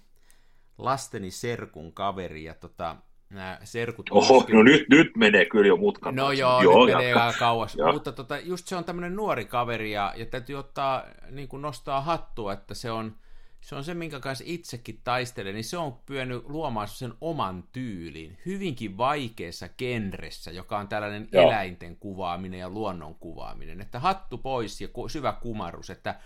[0.78, 2.96] lasteni serkun kaveri ja tota,
[3.31, 4.11] nämä serkut...
[4.11, 6.14] Oho, myöskin- no nyt, nyt menee kyllä jo mutkan.
[6.14, 7.76] No joo, joo nyt menee aika kauas.
[7.76, 7.92] Joo.
[7.92, 12.00] Mutta tota, just se on tämmöinen nuori kaveri ja, ja täytyy ottaa, niin kuin nostaa
[12.00, 13.16] hattua, että se on,
[13.61, 18.38] se on se, minkä kanssa itsekin taistelee, niin se on pyönyt luomaan sen oman tyylin
[18.47, 21.42] hyvinkin vaikeassa genressä, joka on tällainen Joo.
[21.42, 23.81] eläinten kuvaaminen ja luonnon kuvaaminen.
[23.81, 26.21] Että hattu pois ja syvä kumarus, että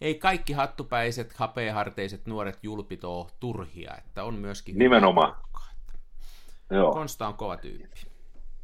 [0.00, 4.78] ei kaikki hattupäiset, hapeaharteiset nuoret julpit ole turhia, että on myöskin...
[4.78, 5.36] Nimenomaan.
[6.70, 8.15] Joo, Konsta on kova tyyppi.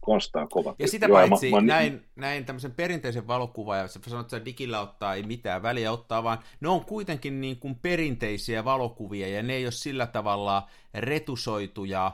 [0.05, 0.75] Konsta on kova.
[0.79, 4.81] Ja sitä Joo, paitsi mä- mä- näin, näin tämmöisen perinteisen valokuvan, ja sanot, että digillä
[4.81, 9.53] ottaa ei mitään väliä ottaa, vaan ne on kuitenkin niin kuin perinteisiä valokuvia, ja ne
[9.53, 12.07] ei ole sillä tavalla retusoituja,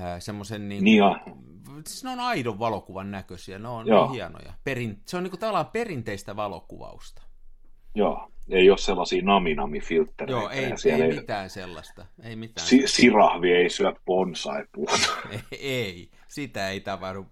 [0.00, 1.02] äh, semmoisen niin, Niin
[1.86, 4.52] siis ne on aidon valokuvan näköisiä, ne on, ne on hienoja.
[4.64, 7.22] Perin, se on niin kuin tavallaan perinteistä valokuvausta.
[7.94, 10.40] Joo, ei ole sellaisia nami-nami-filttereitä.
[10.40, 12.06] Joo, ei, siellä ei mitään sellaista.
[12.22, 12.66] Ei mitään.
[12.66, 15.08] Si- sirahvi ei syö bonsai-puuta.
[15.60, 17.26] ei, sitä ei tapahdu,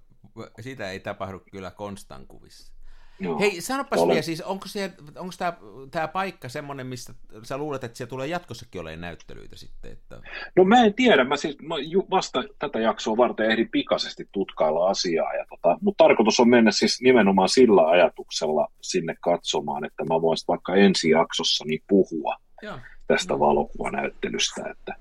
[0.61, 2.74] sitä ei tapahdu kyllä Konstan kuvissa.
[3.21, 3.39] Joo.
[3.39, 5.53] Hei, sanopas Olen- vielä, siis onko, siellä, onko tämä,
[5.91, 9.93] tämä paikka semmoinen, missä sä luulet, että siellä tulee jatkossakin olemaan näyttelyitä sitten?
[9.93, 10.21] Että...
[10.57, 11.75] No mä en tiedä, mä siis mä
[12.11, 17.01] vasta tätä jaksoa varten ehdin pikaisesti tutkailla asiaa, ja tota, mutta tarkoitus on mennä siis
[17.03, 22.79] nimenomaan sillä ajatuksella sinne katsomaan, että mä voisin vaikka ensi jaksossa niin puhua Joo.
[23.07, 24.95] tästä valokuvanäyttelystä, että,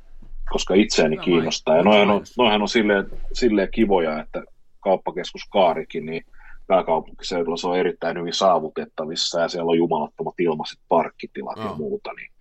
[0.52, 1.78] koska itseäni Hyvä kiinnostaa.
[1.78, 4.44] Ja noihän on, noihän on silleen, silleen kivoja, että
[4.80, 6.26] kauppakeskus Kaarikin, niin
[6.68, 11.76] pääkaupunkiseudulla se on erittäin hyvin saavutettavissa ja siellä on jumalattomat ilmaiset parkkitilat ja Joo.
[11.76, 12.34] muuta, niin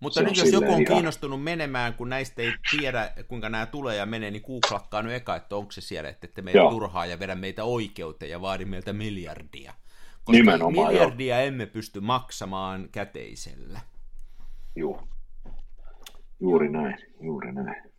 [0.00, 3.66] Mutta Se nyt jos joku on ihan- kiinnostunut menemään, kun näistä ei tiedä, kuinka nämä
[3.66, 6.70] tulee ja menee, niin googlakkaa nyt eka, että onko se siellä, että ette meitä Joo.
[6.70, 9.74] turhaa ja vedä meitä oikeuteen ja vaadi meiltä miljardia.
[10.24, 13.80] Koska Nimenomaan, miljardia emme pysty maksamaan käteisellä.
[14.76, 15.00] Juu.
[16.40, 17.93] Juuri näin, juuri näin.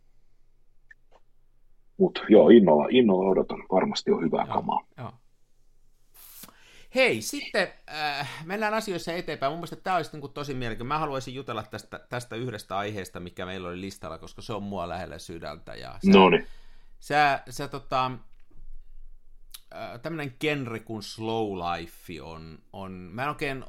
[1.96, 3.58] Mutta joo, innolla, innolla odotan.
[3.72, 4.54] Varmasti on hyvää Joo.
[4.54, 4.86] kamaa.
[4.98, 5.12] Joo.
[6.94, 9.52] Hei, sitten äh, mennään asioissa eteenpäin.
[9.52, 10.88] Mun mielestä tämä olisi niin kuin tosi mielenkiintoinen.
[10.88, 14.88] Mä haluaisin jutella tästä, tästä yhdestä aiheesta, mikä meillä oli listalla, koska se on mua
[14.88, 15.74] lähellä sydäntä.
[15.74, 16.46] Ja sä, No niin,
[17.00, 18.10] sä, sä tota,
[19.74, 23.64] äh, tämmöinen genre kuin slow life on, on mä en oikein,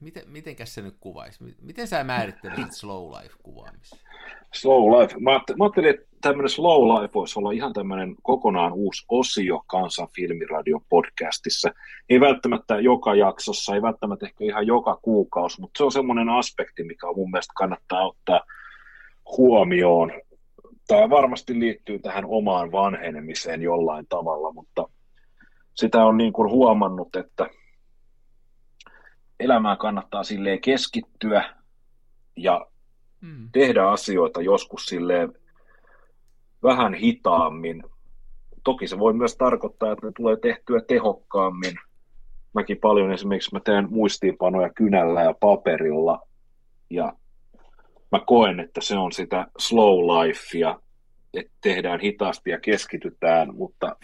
[0.00, 1.44] miten, mitenkäs se nyt kuvaisi?
[1.62, 3.98] Miten sä määrittelisit slow life kuvaamisen?
[4.54, 5.14] slow life.
[5.20, 10.80] Mä ajattelin, että tämmöinen slow life voisi olla ihan tämmöinen kokonaan uusi osio Kansan filmiradio
[10.88, 11.70] podcastissa.
[12.08, 16.84] Ei välttämättä joka jaksossa, ei välttämättä ehkä ihan joka kuukausi, mutta se on semmoinen aspekti,
[16.84, 18.40] mikä mun mielestä kannattaa ottaa
[19.36, 20.12] huomioon.
[20.86, 24.88] Tämä varmasti liittyy tähän omaan vanhenemiseen jollain tavalla, mutta
[25.74, 27.46] sitä on niin kuin huomannut, että
[29.40, 31.54] elämään kannattaa silleen keskittyä
[32.36, 32.66] ja
[33.20, 33.48] Mm.
[33.52, 35.32] tehdä asioita joskus silleen
[36.62, 37.82] vähän hitaammin.
[38.64, 41.74] Toki se voi myös tarkoittaa, että ne tulee tehtyä tehokkaammin.
[42.54, 46.26] Mäkin paljon esimerkiksi mä teen muistiinpanoja kynällä ja paperilla
[46.90, 47.12] ja
[48.12, 50.80] mä koen, että se on sitä slow lifea,
[51.34, 53.96] että tehdään hitaasti ja keskitytään, mutta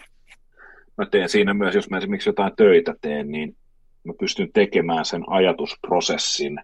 [0.97, 3.55] mä teen siinä myös, jos mä esimerkiksi jotain töitä teen, niin
[4.03, 6.59] mä pystyn tekemään sen ajatusprosessin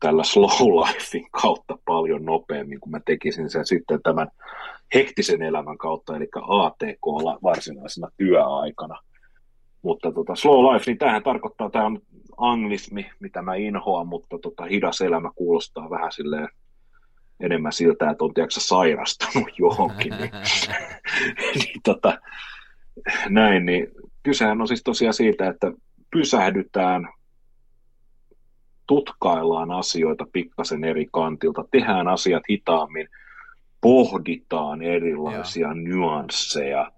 [0.00, 4.28] tällä slow lifein kautta paljon nopeammin, kun mä tekisin sen sitten tämän
[4.94, 7.06] hektisen elämän kautta, eli ATK
[7.42, 8.98] varsinaisena työaikana.
[9.82, 12.00] Mutta tota, slow life, niin tämähän tarkoittaa, tämä on
[12.36, 16.48] anglismi, mitä mä inhoan, mutta tota, hidas elämä kuulostaa vähän silleen
[17.40, 20.12] enemmän siltä, että on tiedätkö, sä sairastunut johonkin.
[20.20, 20.30] Niin,
[21.54, 22.18] niin tota,
[23.28, 23.86] näin, niin
[24.22, 25.72] kysehän on siis tosiaan siitä, että
[26.10, 27.08] pysähdytään,
[28.86, 33.08] tutkaillaan asioita pikkasen eri kantilta, tehdään asiat hitaammin,
[33.80, 35.74] pohditaan erilaisia ja.
[35.74, 36.92] nyansseja.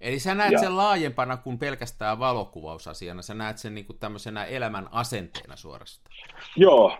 [0.00, 4.44] Eli sä näet Ja- sen laajempana kuin pelkästään valokuvausasiana, sä näet sen niin kuin tämmöisenä
[4.44, 6.16] elämän asenteena suorastaan.
[6.56, 6.98] Joo,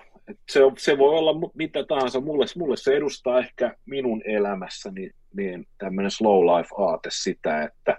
[0.48, 2.20] se, se voi olla mitä tahansa.
[2.20, 7.98] Mulle, mulle se edustaa ehkä minun elämässäni niin tämmöinen slow life-aate sitä, että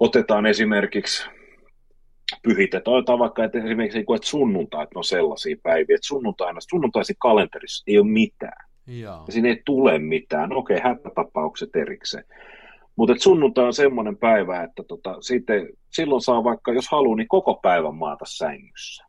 [0.00, 1.26] otetaan esimerkiksi
[2.42, 7.98] pyhitetään, otetaan vaikka että esimerkiksi että sunnuntait on sellaisia päiviä, että sunnuntaina, sunnuntaisin kalenterissa ei
[7.98, 8.66] ole mitään.
[8.86, 9.22] Joo.
[9.26, 10.48] Ja siinä ei tule mitään.
[10.48, 12.24] No okei, okay, hätätapaukset erikseen.
[12.96, 17.54] Mutta sunnuntai on semmoinen päivä, että tota, sitten, silloin saa vaikka, jos haluaa, niin koko
[17.54, 19.06] päivän maata sängyssä.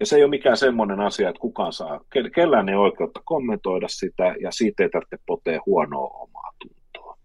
[0.00, 2.00] Ja se ei ole mikään semmoinen asia, että kukaan saa,
[2.34, 7.18] kellään ei oikeutta kommentoida sitä, ja siitä ei tarvitse potea huonoa omaa tuntoa.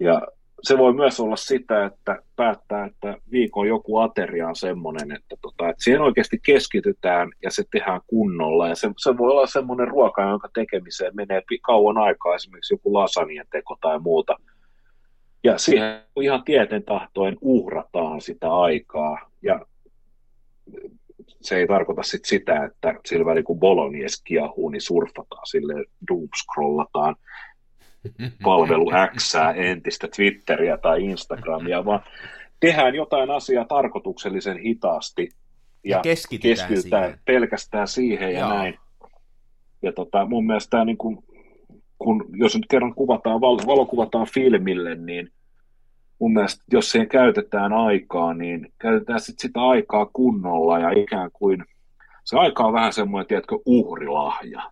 [0.00, 0.22] Ja
[0.62, 5.68] se voi myös olla sitä, että päättää, että viikon joku ateria on semmoinen, että, tota,
[5.68, 8.68] että siihen oikeasti keskitytään ja se tehdään kunnolla.
[8.68, 13.46] Ja se, se voi olla semmoinen ruoka, jonka tekemiseen menee kauan aikaa, esimerkiksi joku lasanien
[13.52, 14.36] teko tai muuta.
[15.44, 19.30] Ja siihen ihan tieten tahtoen uhrataan sitä aikaa.
[19.42, 19.66] Ja
[21.40, 25.74] se ei tarkoita sit sitä, että sillä välin kun Bolognese kiahuu, niin surfataan sille
[26.08, 27.16] doomscrollataan
[28.44, 32.00] palvelu X, entistä Twitteriä tai Instagramia, vaan
[32.60, 35.28] tehdään jotain asiaa tarkoituksellisen hitaasti
[35.84, 37.20] ja, ja keskitytään, keskitytään siihen.
[37.24, 38.48] pelkästään siihen ja Joo.
[38.48, 38.78] näin.
[39.82, 41.24] Ja tota, mun mielestä tämä, niin kun,
[41.98, 45.28] kun, jos nyt kerran kuvataan, val, valokuvataan filmille, niin
[46.18, 51.64] mun mielestä jos siihen käytetään aikaa, niin käytetään sit sitä aikaa kunnolla ja ikään kuin
[52.24, 54.62] se aika on vähän semmoinen, tiedätkö, uhrilahja.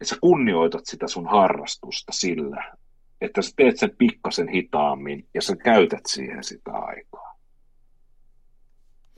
[0.00, 2.76] Että sä kunnioitat sitä sun harrastusta sillä,
[3.20, 7.38] että sä teet sen pikkasen hitaammin ja sä käytät siihen sitä aikaa.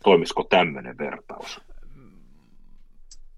[0.03, 1.61] Toimisiko tämmöinen vertaus?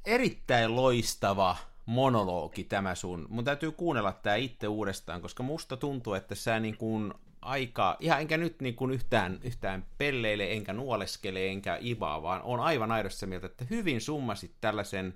[0.07, 3.27] Erittäin loistava monologi tämä sun.
[3.29, 8.21] Mun täytyy kuunnella tämä itse uudestaan, koska musta tuntuu, että sä niin kuin aika, ihan
[8.21, 13.27] enkä nyt niin kuin yhtään, yhtään pelleile, enkä nuoleskele, enkä ivaa, vaan on aivan aidossa
[13.27, 15.15] mieltä, että hyvin summasit tällaisen,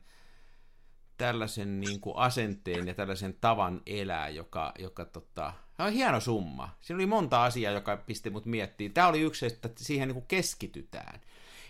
[1.16, 6.76] tällaisen niin kuin asenteen ja tällaisen tavan elää, joka, joka tota, on hieno summa.
[6.80, 8.92] Siinä oli monta asiaa, joka pisti mut miettiin.
[8.92, 11.20] Tämä oli yksi, että siihen niin kuin keskitytään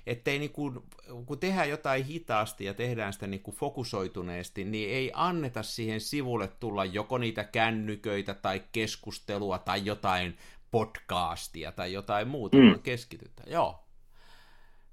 [0.07, 0.81] ettei niin kuin,
[1.27, 6.49] kun tehdään jotain hitaasti ja tehdään sitä niin kuin fokusoituneesti, niin ei anneta siihen sivulle
[6.49, 10.39] tulla joko niitä kännyköitä tai keskustelua tai jotain
[10.71, 12.81] podcastia tai jotain muuta, mm.
[12.83, 13.53] keskitytään.
[13.53, 13.86] Joo.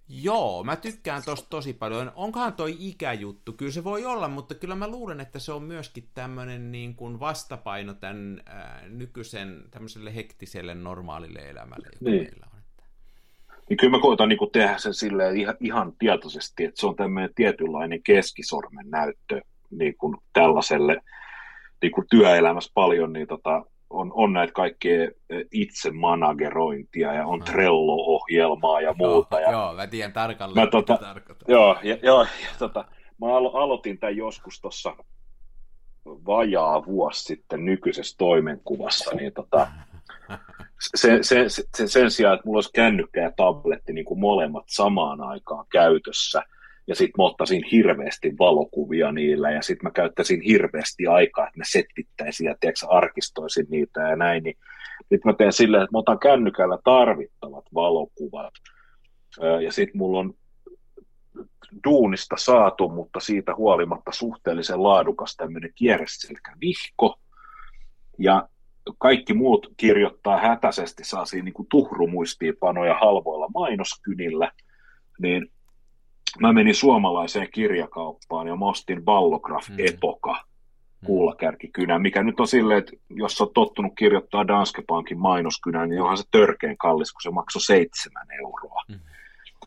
[0.09, 2.11] Joo, mä tykkään tosta tosi paljon.
[2.15, 3.53] Onkohan toi ikäjuttu?
[3.53, 7.19] Kyllä se voi olla, mutta kyllä mä luulen, että se on myöskin tämmöinen niin kuin
[7.19, 12.23] vastapaino tämän ää, nykyisen tämmöiselle hektiselle normaalille elämälle, joka niin.
[12.23, 12.53] meillä on
[13.69, 17.33] niin kyllä mä koitan niin tehdä sen silleen ihan, ihan tietoisesti, että se on tämmöinen
[17.35, 19.41] tietynlainen keskisormen näyttö
[19.71, 21.01] niin kuin tällaiselle
[21.81, 25.09] niin kuin työelämässä paljon, niin tota, on, on näitä kaikkea
[25.51, 27.45] itse managerointia ja on no.
[27.45, 29.39] Trello-ohjelmaa ja muuta.
[29.39, 30.99] Joo, ja joo mä tiedän tarkalleen, mä, tota,
[31.47, 32.85] Joo, ja, joo, ja tota,
[33.21, 34.95] mä alo- aloitin tämän joskus tuossa
[36.05, 39.67] vajaa vuosi sitten nykyisessä toimenkuvassa, niin tota,
[40.95, 45.21] sen, sen, sen, sen sijaan, että mulla olisi kännykkä ja tabletti niin kuin molemmat samaan
[45.21, 46.43] aikaan käytössä,
[46.87, 51.63] ja sitten mä ottaisin hirveästi valokuvia niillä, ja sitten mä käyttäisin hirveästi aikaa, että mä
[51.67, 54.55] setvittäisin ja tiedätkö, arkistoisin niitä ja näin, niin
[55.09, 58.53] nyt mä teen silleen, että mä otan kännykällä tarvittavat valokuvat,
[59.63, 60.33] ja sitten mulla on
[61.83, 67.19] duunista saatu, mutta siitä huolimatta suhteellisen laadukas tämmöinen kierreselkä vihko,
[68.19, 68.49] ja
[68.97, 74.51] kaikki muut kirjoittaa hätäisesti siinä niin tuhrumuistiinpanoja halvoilla mainoskynillä,
[75.19, 75.52] niin
[76.39, 79.75] mä menin suomalaiseen kirjakauppaan ja mä ostin Ballograph mm.
[79.77, 81.05] Epoka mm.
[81.05, 86.17] kuulakärkikynä, mikä nyt on silleen, että jos on tottunut kirjoittaa Danske Bankin mainoskynään, niin onhan
[86.17, 88.83] se törkeän kallis, kun se maksoi seitsemän euroa.
[88.87, 88.99] Mm.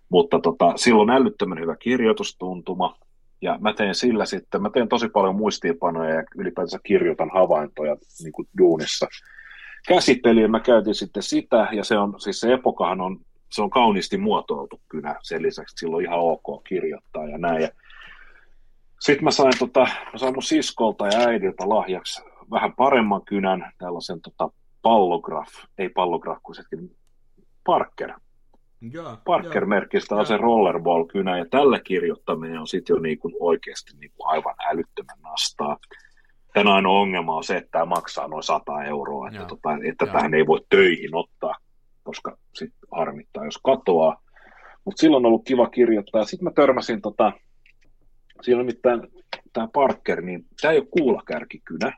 [0.08, 2.96] Mutta tota, silloin älyttömän hyvä kirjoitustuntuma,
[3.42, 8.32] ja mä teen sillä sitten, mä teen tosi paljon muistiinpanoja ja ylipäätänsä kirjoitan havaintoja niin
[8.32, 9.06] kuin duunissa.
[9.88, 13.20] Käsittelijä mä käytin sitten sitä, ja se on, siis se epokahan on,
[13.52, 17.62] se on kauniisti muotoiltu kynä, sen lisäksi että silloin ihan ok kirjoittaa ja näin.
[17.62, 17.68] Ja
[19.00, 19.80] sitten mä sain, tota,
[20.12, 24.50] mä sain mun siskolta ja äidiltä lahjaksi vähän paremman kynän, tällaisen tota,
[24.82, 26.96] pallograf, ei pallograf, kun sekin
[27.64, 28.12] Parker,
[29.24, 34.28] Parker-merkistä on se rollerball-kynä, ja tällä kirjoittaminen on sitten jo niin kuin oikeasti niin kuin
[34.28, 35.76] aivan älyttömän nastaa.
[36.54, 40.34] Tänä ainoa ongelma on se, että tämä maksaa noin 100 euroa, että, tota, että tähän
[40.34, 41.54] ei voi töihin ottaa,
[42.98, 44.22] harmittaa, jos katoaa.
[44.84, 46.24] Mutta silloin on ollut kiva kirjoittaa.
[46.24, 47.32] Sitten mä törmäsin, tota,
[48.42, 49.08] siinä on mitään
[49.52, 51.92] tämä Parker, niin tämä ei ole kuulakärkikynä.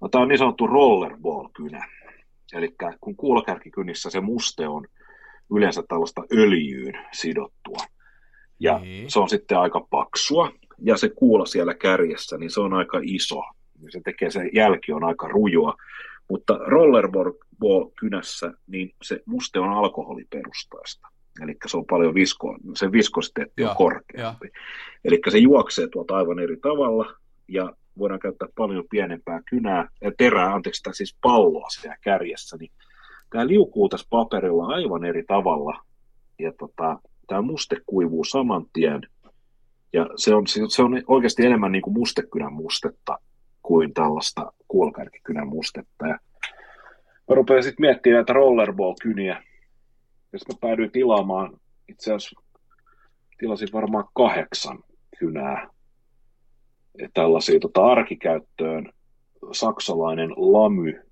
[0.00, 1.86] No, tämä on niin sanottu rollerball-kynä.
[2.52, 4.86] Eli kun kuulakärkikynissä se muste on
[5.50, 7.86] yleensä tällaista öljyyn sidottua,
[8.60, 9.10] Ja niin.
[9.10, 13.42] se on sitten aika paksua, ja se kuula siellä kärjessä, niin se on aika iso.
[13.82, 15.74] Ja se tekee, se jälki on aika rujua.
[16.30, 16.58] Mutta
[17.64, 21.08] rollerball-kynässä, niin se muste on alkoholiperustaista.
[21.42, 24.50] Eli se on paljon visko, se viskositeetti on korkeampi.
[25.04, 27.14] Eli se juoksee tuolta aivan eri tavalla,
[27.48, 32.72] ja voidaan käyttää paljon pienempää kynää, ja terää, anteeksi, tai siis palloa siellä kärjessä, niin
[33.30, 35.82] tämä liukuu tässä paperilla aivan eri tavalla,
[36.38, 39.00] ja tota, tämä muste kuivuu saman tien,
[39.92, 43.18] ja se on, se on oikeasti enemmän niin kuin mustekynän mustetta
[43.62, 46.06] kuin tällaista kuolkärkikynän mustetta.
[46.06, 46.18] Ja
[47.28, 49.42] mä rupean sitten miettimään näitä rollerball-kyniä,
[50.32, 52.40] ja sitten mä päädyin tilaamaan, itse asiassa
[53.38, 54.78] tilasin varmaan kahdeksan
[55.18, 55.68] kynää
[57.14, 58.92] tällaisia tota, arkikäyttöön.
[59.52, 61.02] Saksalainen Lamy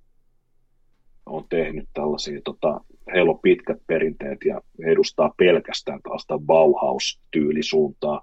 [1.27, 2.81] on tehnyt tällaisia, tota,
[3.15, 8.23] heillä on pitkät perinteet ja edustaa pelkästään tällaista Bauhaus-tyylisuuntaa.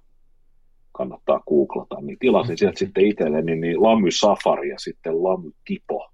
[0.91, 6.09] Kannattaa googlata, niin tilasin sieltä sitten itselleni niin Lamy Safari ja sitten Lamy Tipo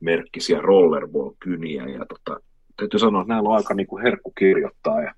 [0.00, 2.40] merkkisiä rollerball-kyniä ja tota,
[2.76, 5.14] täytyy sanoa, että näillä on aika niin kuin herkku kirjoittaa ja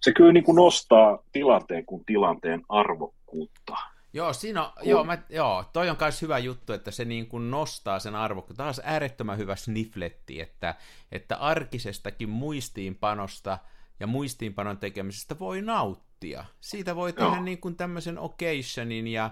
[0.00, 3.76] se kyllä niin kuin nostaa tilanteen kuin tilanteen arvokkuutta.
[4.12, 7.50] Joo, siinä on, joo, mä, joo, toi on myös hyvä juttu, että se niin kuin
[7.50, 8.62] nostaa sen arvokkuutta.
[8.62, 10.74] Taas äärettömän hyvä snifletti, että,
[11.12, 13.58] että arkisestakin muistiinpanosta
[14.00, 16.44] ja muistiinpanon tekemisestä voi nauttia.
[16.60, 17.42] Siitä voi tehdä joo.
[17.42, 19.30] niin kuin tämmöisen occasionin ja,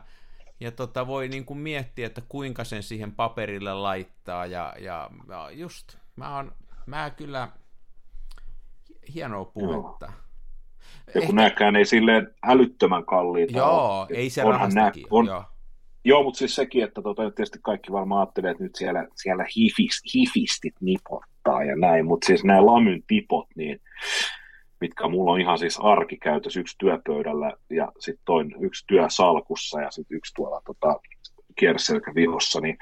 [0.60, 5.50] ja tota, voi niin kuin miettiä, että kuinka sen siihen paperille laittaa ja, ja, ja
[5.50, 6.52] just, mä oon
[6.86, 7.48] mä kyllä,
[9.14, 10.06] hienoa puhetta.
[10.06, 10.14] Joo.
[11.06, 11.32] Ja kun Ehkä...
[11.32, 14.06] näkään ei silleen älyttömän kalliita Joo, ole.
[14.10, 15.06] ei se rahastakin.
[15.10, 15.44] On, joo.
[16.04, 20.02] Joo, mutta siis sekin, että tota, tietysti kaikki varmaan ajattelee, että nyt siellä, siellä hifis,
[20.14, 23.80] hifistit nipottaa ja näin, mutta siis nämä lamyn tipot, niin
[24.80, 30.16] mitkä mulla on ihan siis arkikäytös, yksi työpöydällä ja sitten toinen yksi työsalkussa ja sitten
[30.16, 31.00] yksi tuolla tota,
[31.56, 32.78] kierselkävihossa, niin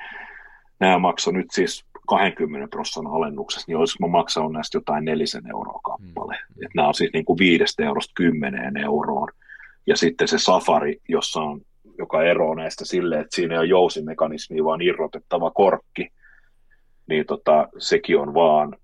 [0.80, 5.80] nämä maksaa nyt siis 20 prosentin alennuksessa, niin olisiko mä maksanut näistä jotain nelisen euroa
[5.84, 6.38] kappale.
[6.56, 6.64] Mm.
[6.64, 9.28] Et nämä on siis niin kuin viidestä eurosta kymmeneen euroon.
[9.86, 11.60] Ja sitten se Safari, jossa on,
[11.98, 16.08] joka eroaa näistä silleen, että siinä ei ole jousimekanismi, vaan irrotettava korkki,
[17.08, 18.76] niin tota, sekin on vaan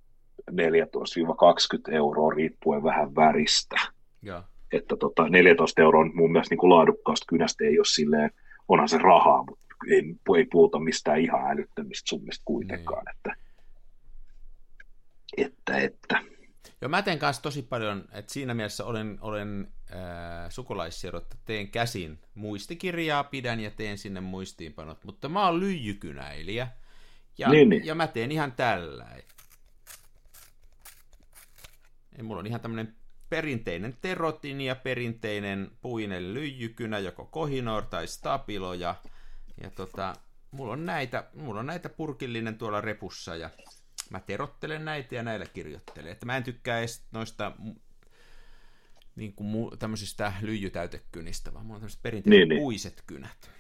[0.53, 3.77] 14-20 euroa riippuen vähän väristä.
[4.23, 4.43] Ja.
[4.73, 8.31] Että tota, 14 euroa mun mielestä niin kuin laadukkaasta kynästä ei ole silleen,
[8.69, 10.03] onhan se rahaa, mutta ei,
[10.37, 13.05] ei puhuta mistään ihan älyttömistä summista kuitenkaan.
[13.05, 13.37] Niin.
[15.37, 16.33] Että, että, että.
[16.81, 19.99] Joo, mä teen kanssa tosi paljon, että siinä mielessä olen, olen äh,
[20.49, 26.69] sukulaissiro, että teen käsin muistikirjaa, pidän ja teen sinne muistiinpanot, mutta mä oon lyijykynäilijä,
[27.39, 27.87] ja, niin, niin.
[27.87, 29.07] ja mä teen ihan tällä.
[32.19, 32.95] Ja mulla on ihan tämmöinen
[33.29, 38.95] perinteinen terotin ja perinteinen puinen lyijykynä, joko kohinor tai stabilo, ja
[39.63, 40.17] ja tota,
[40.51, 43.51] mulla on näitä, mulla on näitä purkillinen tuolla repussa ja
[44.11, 46.13] mä terottelen näitä ja näillä kirjoittelen.
[46.13, 47.53] Että mä en tykkää edes noista
[49.17, 52.61] niin kuin mu, tämmöisistä lyijytäytekynistä, vaan mulla on tämmöiset perinteiset niin, niin.
[52.61, 53.51] puiset kynät.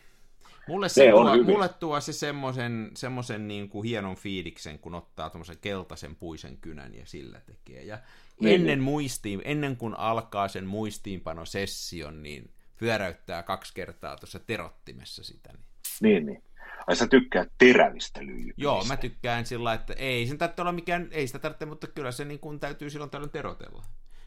[0.69, 5.59] Mulle, se tuo, mulle tuo se semmoisen, semmoisen niin kuin hienon fiiliksen, kun ottaa tuommoisen
[5.61, 7.83] keltaisen puisen kynän ja sillä tekee.
[7.83, 7.99] Ja
[8.43, 8.84] niin, ennen, niin.
[8.84, 15.53] muistiin, ennen kuin alkaa sen muistiinpanosession, niin pyöräyttää kaksi kertaa tuossa terottimessa sitä.
[15.53, 15.62] Niin
[16.03, 16.43] niin, niin.
[16.86, 18.62] Ai sä tykkää terävistä lyijykynistä.
[18.62, 22.12] Joo, mä tykkään sillä että ei sen tarvitse olla mikään, ei sitä tarvitse, mutta kyllä
[22.12, 23.82] se niin kuin täytyy silloin tällöin terotella.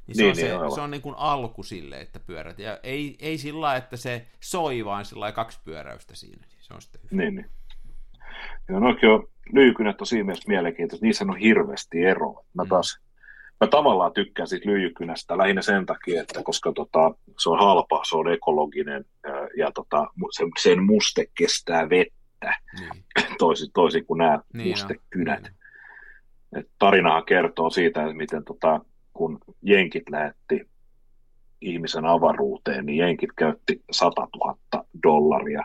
[0.08, 2.60] Niin se niin, on, niin, se, se on niin kuin alku sille, että pyörät.
[2.60, 6.48] Ja ei, ei sillä että se soi, vaan sillä kaksi pyöräystä siinä.
[6.48, 7.22] Niin se on sitten hyvä.
[7.22, 7.50] Niin, niin.
[8.70, 11.06] Joo, no on lyijykynät on siinä mielessä mielenkiintoista.
[11.06, 12.46] Niissä on hirveästi eroa.
[12.54, 12.70] Mä mm.
[12.70, 13.00] taas
[13.62, 18.18] mä tavallaan tykkään siitä lyijykynästä lähinnä sen takia, että koska tota, se on halpa, se
[18.18, 19.06] on ekologinen
[19.58, 23.38] ja tota, sen, sen muste kestää vettä niin.
[23.38, 25.44] toisin, toisin kuin nämä niin mustekynät.
[25.44, 25.54] Niin.
[26.56, 28.82] Et tarinahan kertoo siitä, että miten tota,
[29.14, 30.70] kun jenkit lähetti
[31.62, 34.58] ihmisen avaruuteen, niin jenkit käytti 100 000
[35.04, 35.64] dollaria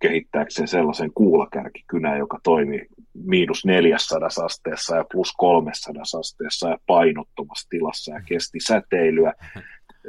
[0.00, 8.14] kehittääkseen sellaisen kuulakärkikynän, joka toimi miinus 400 asteessa ja plus 300 asteessa ja painottomassa tilassa
[8.14, 9.32] ja kesti säteilyä.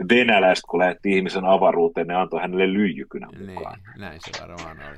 [0.10, 3.80] Venäläiset, kun lähetti ihmisen avaruuteen, ne antoi hänelle lyijykynän niin, mukaan.
[3.80, 4.98] Niin, näin se varmaan oli.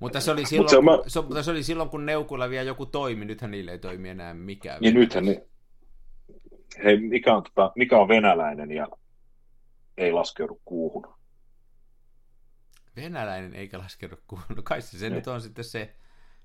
[0.00, 1.02] Mutta se oli silloin, se on, kun, mä...
[1.06, 4.34] se, mutta se oli silloin, kun neukuilla vielä joku toimi, nythän niille ei toimi enää
[4.34, 4.80] mikään.
[4.80, 5.42] Niin nythän ne,
[6.84, 8.88] hei, mikä on, tota, mikä on venäläinen ja
[9.96, 11.14] ei laskeudu kuuhun?
[12.96, 14.56] Venäläinen eikä laskeudu kuuhun.
[14.56, 15.94] No kai se, se nyt on sitten se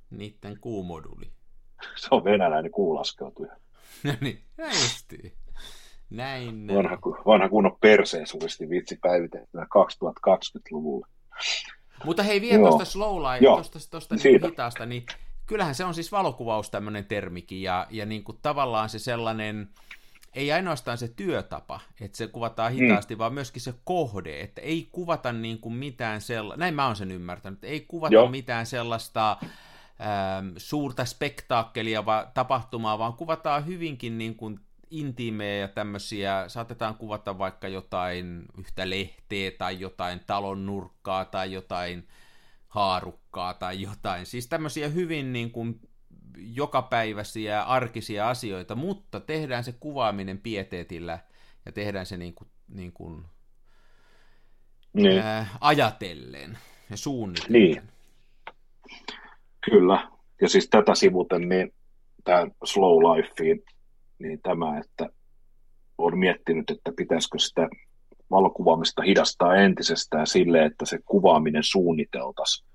[0.10, 1.32] niiden kuumoduli.
[1.96, 3.56] Se on venäläinen kuulaskeutuja.
[4.04, 5.34] no niin, näin justiin.
[6.10, 6.68] Näin.
[6.68, 11.08] Vanha, vanha kunnon perseensulisti vitsi päivitettynä 2020-luvulla.
[12.06, 15.06] Mutta hei, vielä tuosta slow life, tuosta, tuosta niin hitaasta, niin
[15.46, 19.70] kyllähän se on siis valokuvaus tämmöinen termikin, ja, ja niin kuin tavallaan se sellainen,
[20.34, 23.20] ei ainoastaan se työtapa, että se kuvataan hitaasti, mm.
[23.20, 27.12] vaan myöskin se kohde, että ei kuvata niin kuin mitään sellaista, näin mä oon sen
[27.12, 28.30] ymmärtänyt, ei kuvata Joo.
[28.30, 34.60] mitään sellaista ähm, suurta spektaakkelia va, tapahtumaa, vaan kuvataan hyvinkin niin kuin
[34.92, 42.08] intiimejä ja tämmöisiä, saatetaan kuvata vaikka jotain yhtä lehteä tai jotain talon nurkkaa tai jotain
[42.68, 44.26] haarukkaa tai jotain.
[44.26, 45.80] Siis tämmöisiä hyvin niin kuin
[46.42, 51.20] jokapäiväisiä arkisia asioita, mutta tehdään se kuvaaminen pieteetillä
[51.66, 53.26] ja tehdään se niin kuin, niin kuin
[54.94, 55.20] niin.
[55.20, 56.58] Ää, ajatellen
[56.90, 57.62] ja suunnitellen.
[57.62, 57.82] Niin.
[59.72, 60.12] Kyllä.
[60.42, 61.74] Ja siis tätä sivuten, niin
[62.24, 63.64] tämä slow lifein,
[64.20, 65.10] niin tämä, että
[65.98, 67.70] olen miettinyt, että pitäisikö sitä
[68.32, 72.69] valokuvaamista hidastaa entisestään sille, että se kuvaaminen suunniteltaisiin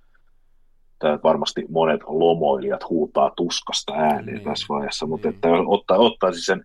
[1.12, 4.44] että varmasti monet lomoilijat huutaa tuskasta ääneen niin.
[4.44, 5.34] tässä vaiheessa, mutta niin.
[5.34, 6.64] että ottaa, ottaisi sen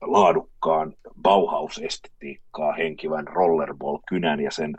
[0.00, 0.92] laadukkaan
[1.22, 4.76] Bauhaus-estetiikkaa henkivän rollerball-kynän ja sen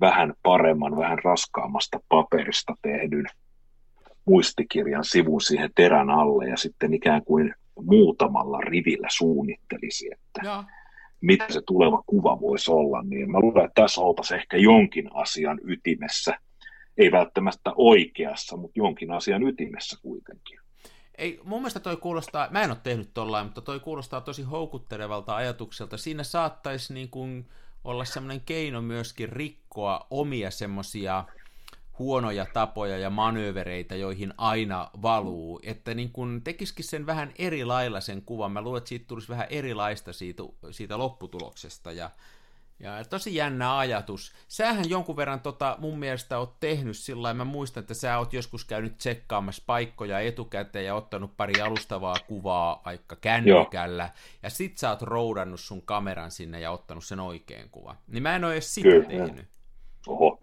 [0.00, 3.26] vähän paremman, vähän raskaammasta paperista tehdyn
[4.24, 10.64] muistikirjan sivun siihen terän alle ja sitten ikään kuin muutamalla rivillä suunnittelisi, että ja.
[11.20, 15.60] mitä se tuleva kuva voisi olla, niin mä luulen, että tässä oltaisiin ehkä jonkin asian
[15.64, 16.34] ytimessä–
[16.98, 20.60] ei välttämättä oikeassa, mutta jonkin asian ytimessä kuitenkin.
[21.18, 25.36] Ei, mun mielestä toi kuulostaa, mä en ole tehnyt tollain, mutta toi kuulostaa tosi houkuttelevalta
[25.36, 25.96] ajatukselta.
[25.96, 27.48] Siinä saattaisi niin kuin
[27.84, 31.24] olla semmoinen keino myöskin rikkoa omia semmoisia
[31.98, 38.00] huonoja tapoja ja manöövereitä, joihin aina valuu, että niin kun tekisikin sen vähän eri lailla
[38.00, 38.52] sen kuvan.
[38.52, 42.10] Mä luulen, että siitä tulisi vähän erilaista siitä, siitä lopputuloksesta ja
[42.82, 44.32] ja tosi jännä ajatus.
[44.48, 48.64] Sähän jonkun verran tota, mun mielestä oot tehnyt sillä mä muistan, että sä oot joskus
[48.64, 54.38] käynyt tsekkaamassa paikkoja etukäteen ja ottanut pari alustavaa kuvaa aika kännykällä, Joo.
[54.42, 57.96] ja sit sä oot roudannut sun kameran sinne ja ottanut sen oikein kuva.
[58.06, 59.08] Niin mä en oo edes sitä Kyllä.
[59.08, 59.46] tehnyt.
[60.06, 60.40] Oho,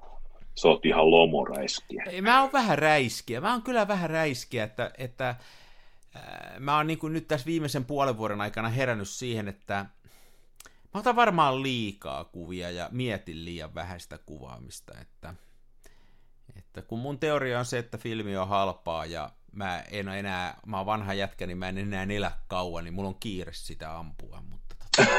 [0.55, 2.03] sä oot ihan lomoräiskiä.
[2.21, 3.41] Mä oon vähän räiskiä.
[3.41, 8.17] Mä oon kyllä vähän räiskiä, että, että äh, mä oon niin nyt tässä viimeisen puolen
[8.17, 9.85] vuoden aikana herännyt siihen, että
[10.93, 15.33] Mä otan varmaan liikaa kuvia ja mietin liian vähäistä kuvaamista, että,
[16.55, 20.59] että kun mun teoria on se, että filmi on halpaa ja mä en ole enää,
[20.65, 23.97] mä oon vanha jätkä, niin mä en enää elä kauan, niin mulla on kiire sitä
[23.97, 25.09] ampua, mutta tota,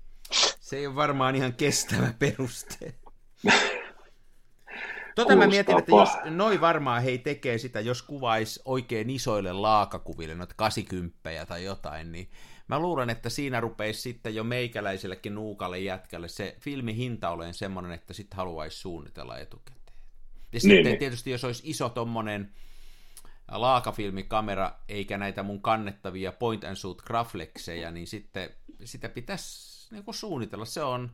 [0.60, 2.94] se ei ole varmaan ihan kestävä peruste.
[5.14, 10.34] Tota mä mietin, että jos noi varmaan hei tekee sitä, jos kuvaisi oikein isoille laakakuville,
[10.34, 12.30] noita 80 tai jotain, niin
[12.68, 17.92] mä luulen, että siinä rupeisi sitten jo meikäläisellekin nuukalle jätkälle se filmi hinta olen semmoinen,
[17.92, 19.76] että sitten haluaisi suunnitella etukäteen.
[19.86, 20.98] Ja niin, sitten niin.
[20.98, 22.52] tietysti, jos olisi iso tommonen
[23.48, 28.50] laakafilmikamera, eikä näitä mun kannettavia point and shoot graflexeja, niin sitten
[28.84, 30.64] sitä pitäisi niin suunnitella.
[30.64, 31.12] Se on,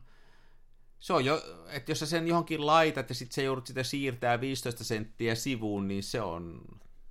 [0.99, 4.41] se on jo, että jos sä sen johonkin laitat ja sitten se joudut sitä siirtää
[4.41, 6.61] 15 senttiä sivuun, niin se on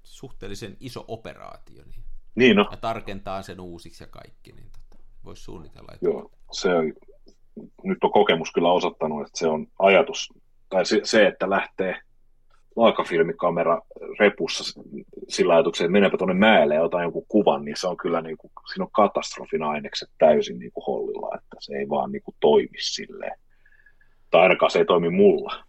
[0.03, 1.85] suhteellisen iso operaatio.
[1.85, 2.02] Niin.
[2.35, 2.69] Niin no.
[2.71, 5.93] Ja tarkentaa sen uusiksi ja kaikki, niin tota, voisi suunnitella.
[5.95, 6.07] Että...
[6.07, 6.93] Joo, se on,
[7.83, 10.33] nyt on kokemus kyllä osoittanut, että se on ajatus,
[10.69, 12.01] tai se, se että lähtee
[12.77, 13.83] laakafilmikamera
[14.19, 14.81] repussa
[15.29, 18.37] sillä ajatuksella, että meneepä tuonne mäelle ja otan jonkun kuvan, niin se on kyllä, niin
[18.37, 22.35] kuin, siinä on katastrofin ainekset täysin niin kuin hollilla, että se ei vaan niin kuin
[22.41, 23.39] toimi silleen.
[24.31, 25.65] Tai ainakaan se ei toimi mulla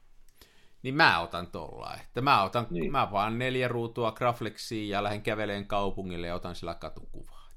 [0.83, 1.95] niin mä otan tolla.
[2.01, 2.91] Että mä otan, niin.
[2.91, 7.49] mä vaan neljä ruutua Graflexiin ja lähden käveleen kaupungille ja otan sillä katukuvaa.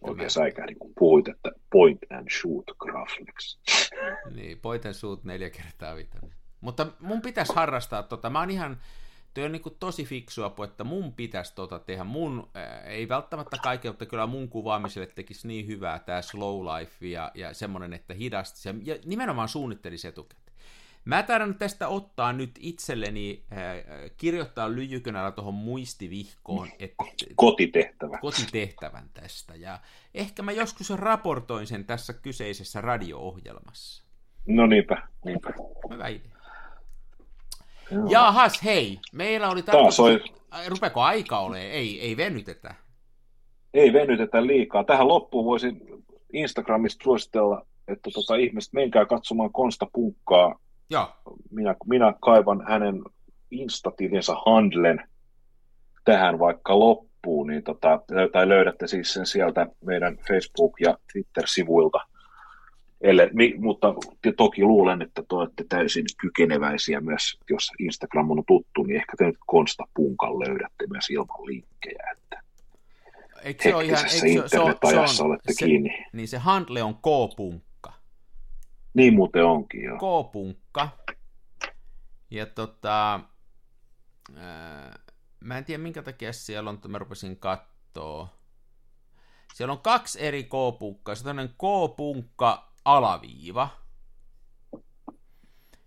[0.00, 3.58] Oikein säikähdin, kun puhuit, että point and shoot Graflex.
[4.34, 6.34] niin, point and shoot neljä kertaa vitonen.
[6.60, 8.80] Mutta mun pitäisi harrastaa tota, mä oon ihan,
[9.36, 12.04] Tuo on niin kuin tosi fiksua, että mun pitäisi tota tehdä.
[12.04, 17.06] Mun, ää, ei välttämättä kaikkea, mutta kyllä mun kuvaamiselle tekisi niin hyvää tämä slow life
[17.06, 20.56] ja, ja semmoinen, että hidasti ja nimenomaan suunnittelisi etukäteen.
[21.04, 23.58] Mä taidan tästä ottaa nyt itselleni, äh,
[24.16, 26.68] kirjoittaa lyijykönällä tuohon muistivihkoon.
[26.78, 28.18] Että, kotitehtävä.
[28.18, 29.54] Kotitehtävän tästä.
[29.54, 29.78] Ja
[30.14, 34.04] ehkä mä joskus raportoin sen tässä kyseisessä radio-ohjelmassa.
[34.46, 35.54] No niinpä, niinpä.
[35.90, 36.35] Hyvä idea.
[37.90, 38.06] Joo.
[38.10, 40.00] Jahas, hei, meillä oli tarkoitus...
[40.00, 40.24] Oli...
[40.68, 41.62] Rupeeko aika ole?
[41.62, 42.74] Ei, ei venytetä.
[43.74, 44.84] Ei venytetä liikaa.
[44.84, 45.80] Tähän loppuun voisin
[46.32, 50.58] Instagramista suositella, että tota, ihmiset menkää katsomaan Konsta Punkkaa.
[50.90, 51.08] Joo.
[51.50, 53.02] Minä, minä kaivan hänen
[53.50, 55.08] instatilinsä handlen
[56.04, 58.00] tähän vaikka loppuun loppuu, niin tota,
[58.32, 61.98] tai löydätte siis sen sieltä meidän Facebook- ja Twitter-sivuilta.
[63.06, 63.94] Elle, mi, mutta
[64.36, 69.24] toki luulen, että te olette täysin kykeneväisiä myös, jos Instagram on tuttu, niin ehkä te
[69.24, 72.04] nyt Konsta Punkan löydätte myös ilman linkkejä.
[72.16, 72.42] Että
[73.42, 76.04] eikö se ole ihan, eikö se, se on, olette se, kiinni.
[76.12, 77.92] Niin se handle on K-punkka.
[78.94, 79.96] Niin muuten onkin, joo.
[79.96, 80.88] K-punkka.
[82.30, 83.20] Ja tota,
[84.36, 84.98] ää,
[85.40, 88.28] mä en tiedä minkä takia siellä on, mä rupesin kattoo.
[89.54, 91.14] Siellä on kaksi eri K-punkkaa.
[91.14, 93.68] Se on K-punkka alaviiva.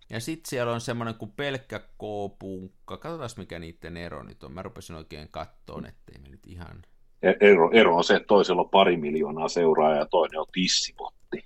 [0.09, 2.97] Ja sitten siellä on semmoinen kuin pelkkä K-punkka.
[2.97, 4.53] Katsotaan mikä niiden ero nyt on.
[4.53, 6.81] Mä rupesin oikein kattoon, ettei me nyt ihan...
[7.21, 11.45] E- ero, ero on se, että toisella on pari miljoonaa seuraajaa ja toinen on tissipotti.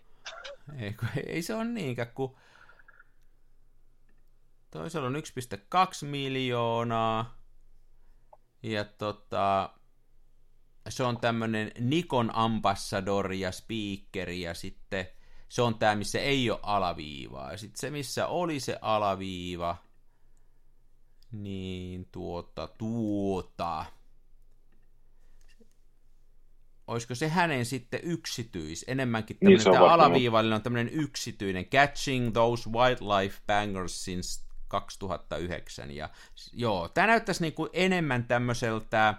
[0.80, 0.96] Ei,
[1.28, 2.36] ei se ole niinkään, kun
[4.72, 7.38] toisella on 1,2 miljoonaa
[8.64, 9.70] ja tota,
[10.90, 15.08] se on tämmöinen Nikon ambassador ja speaker ja sitten
[15.54, 17.52] se on tämä, missä ei ole alaviivaa.
[17.52, 19.78] Ja sitten se, missä oli se alaviiva,
[21.32, 23.86] niin tuota, tuota,
[26.88, 32.70] olisiko se hänen sitten yksityis, enemmänkin tämmöinen niin, tämä alaviivallinen on tämmöinen yksityinen, Catching Those
[32.70, 36.10] Wildlife Bangers since 2009, ja
[36.54, 39.14] joo, tämä näyttäisi niin kuin enemmän tämmöiseltä,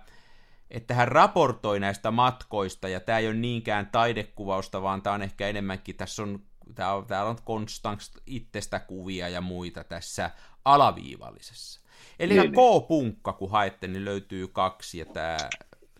[0.70, 5.48] että hän raportoi näistä matkoista, ja tämä ei ole niinkään taidekuvausta, vaan tämä on ehkä
[5.48, 6.40] enemmänkin, tässä on,
[6.74, 10.30] tämä on, täällä on konstant itsestä kuvia ja muita tässä
[10.64, 11.80] alaviivallisessa.
[12.18, 15.36] Eli niin, K-punkka, kun haette, niin löytyy kaksi, ja tämä,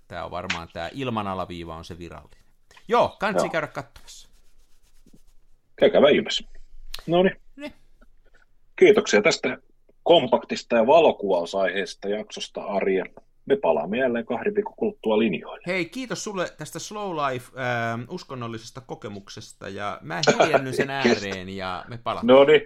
[0.09, 2.45] tämä on varmaan tämä ilman alaviiva on se virallinen.
[2.89, 4.29] Joo, kansi käydä katsomassa.
[5.77, 6.45] Käykää ihmeessä.
[7.07, 7.73] No niin.
[8.77, 9.59] Kiitoksia tästä
[10.03, 13.05] kompaktista ja valokuvausaiheesta jaksosta, Arja
[13.47, 15.62] me palaamme jälleen kahden viikon kuluttua linjoille.
[15.66, 21.84] Hei, kiitos sulle tästä Slow Life äh, uskonnollisesta kokemuksesta, ja mä hiljennyn sen ääreen, ja
[21.88, 22.32] me palaamme.
[22.32, 22.61] No niin,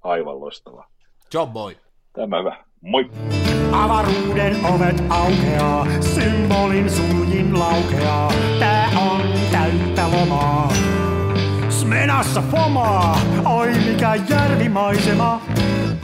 [0.00, 0.90] aivan loistavaa.
[1.34, 1.76] Job boy.
[2.12, 2.64] Tämä hyvä.
[2.80, 3.10] Moi.
[3.72, 8.32] Avaruuden ovet aukeaa, symbolin suljin laukeaa.
[8.58, 10.72] Tää on täyttä lomaa.
[11.70, 15.42] Smenassa fomaa, oi mikä järvimaisema.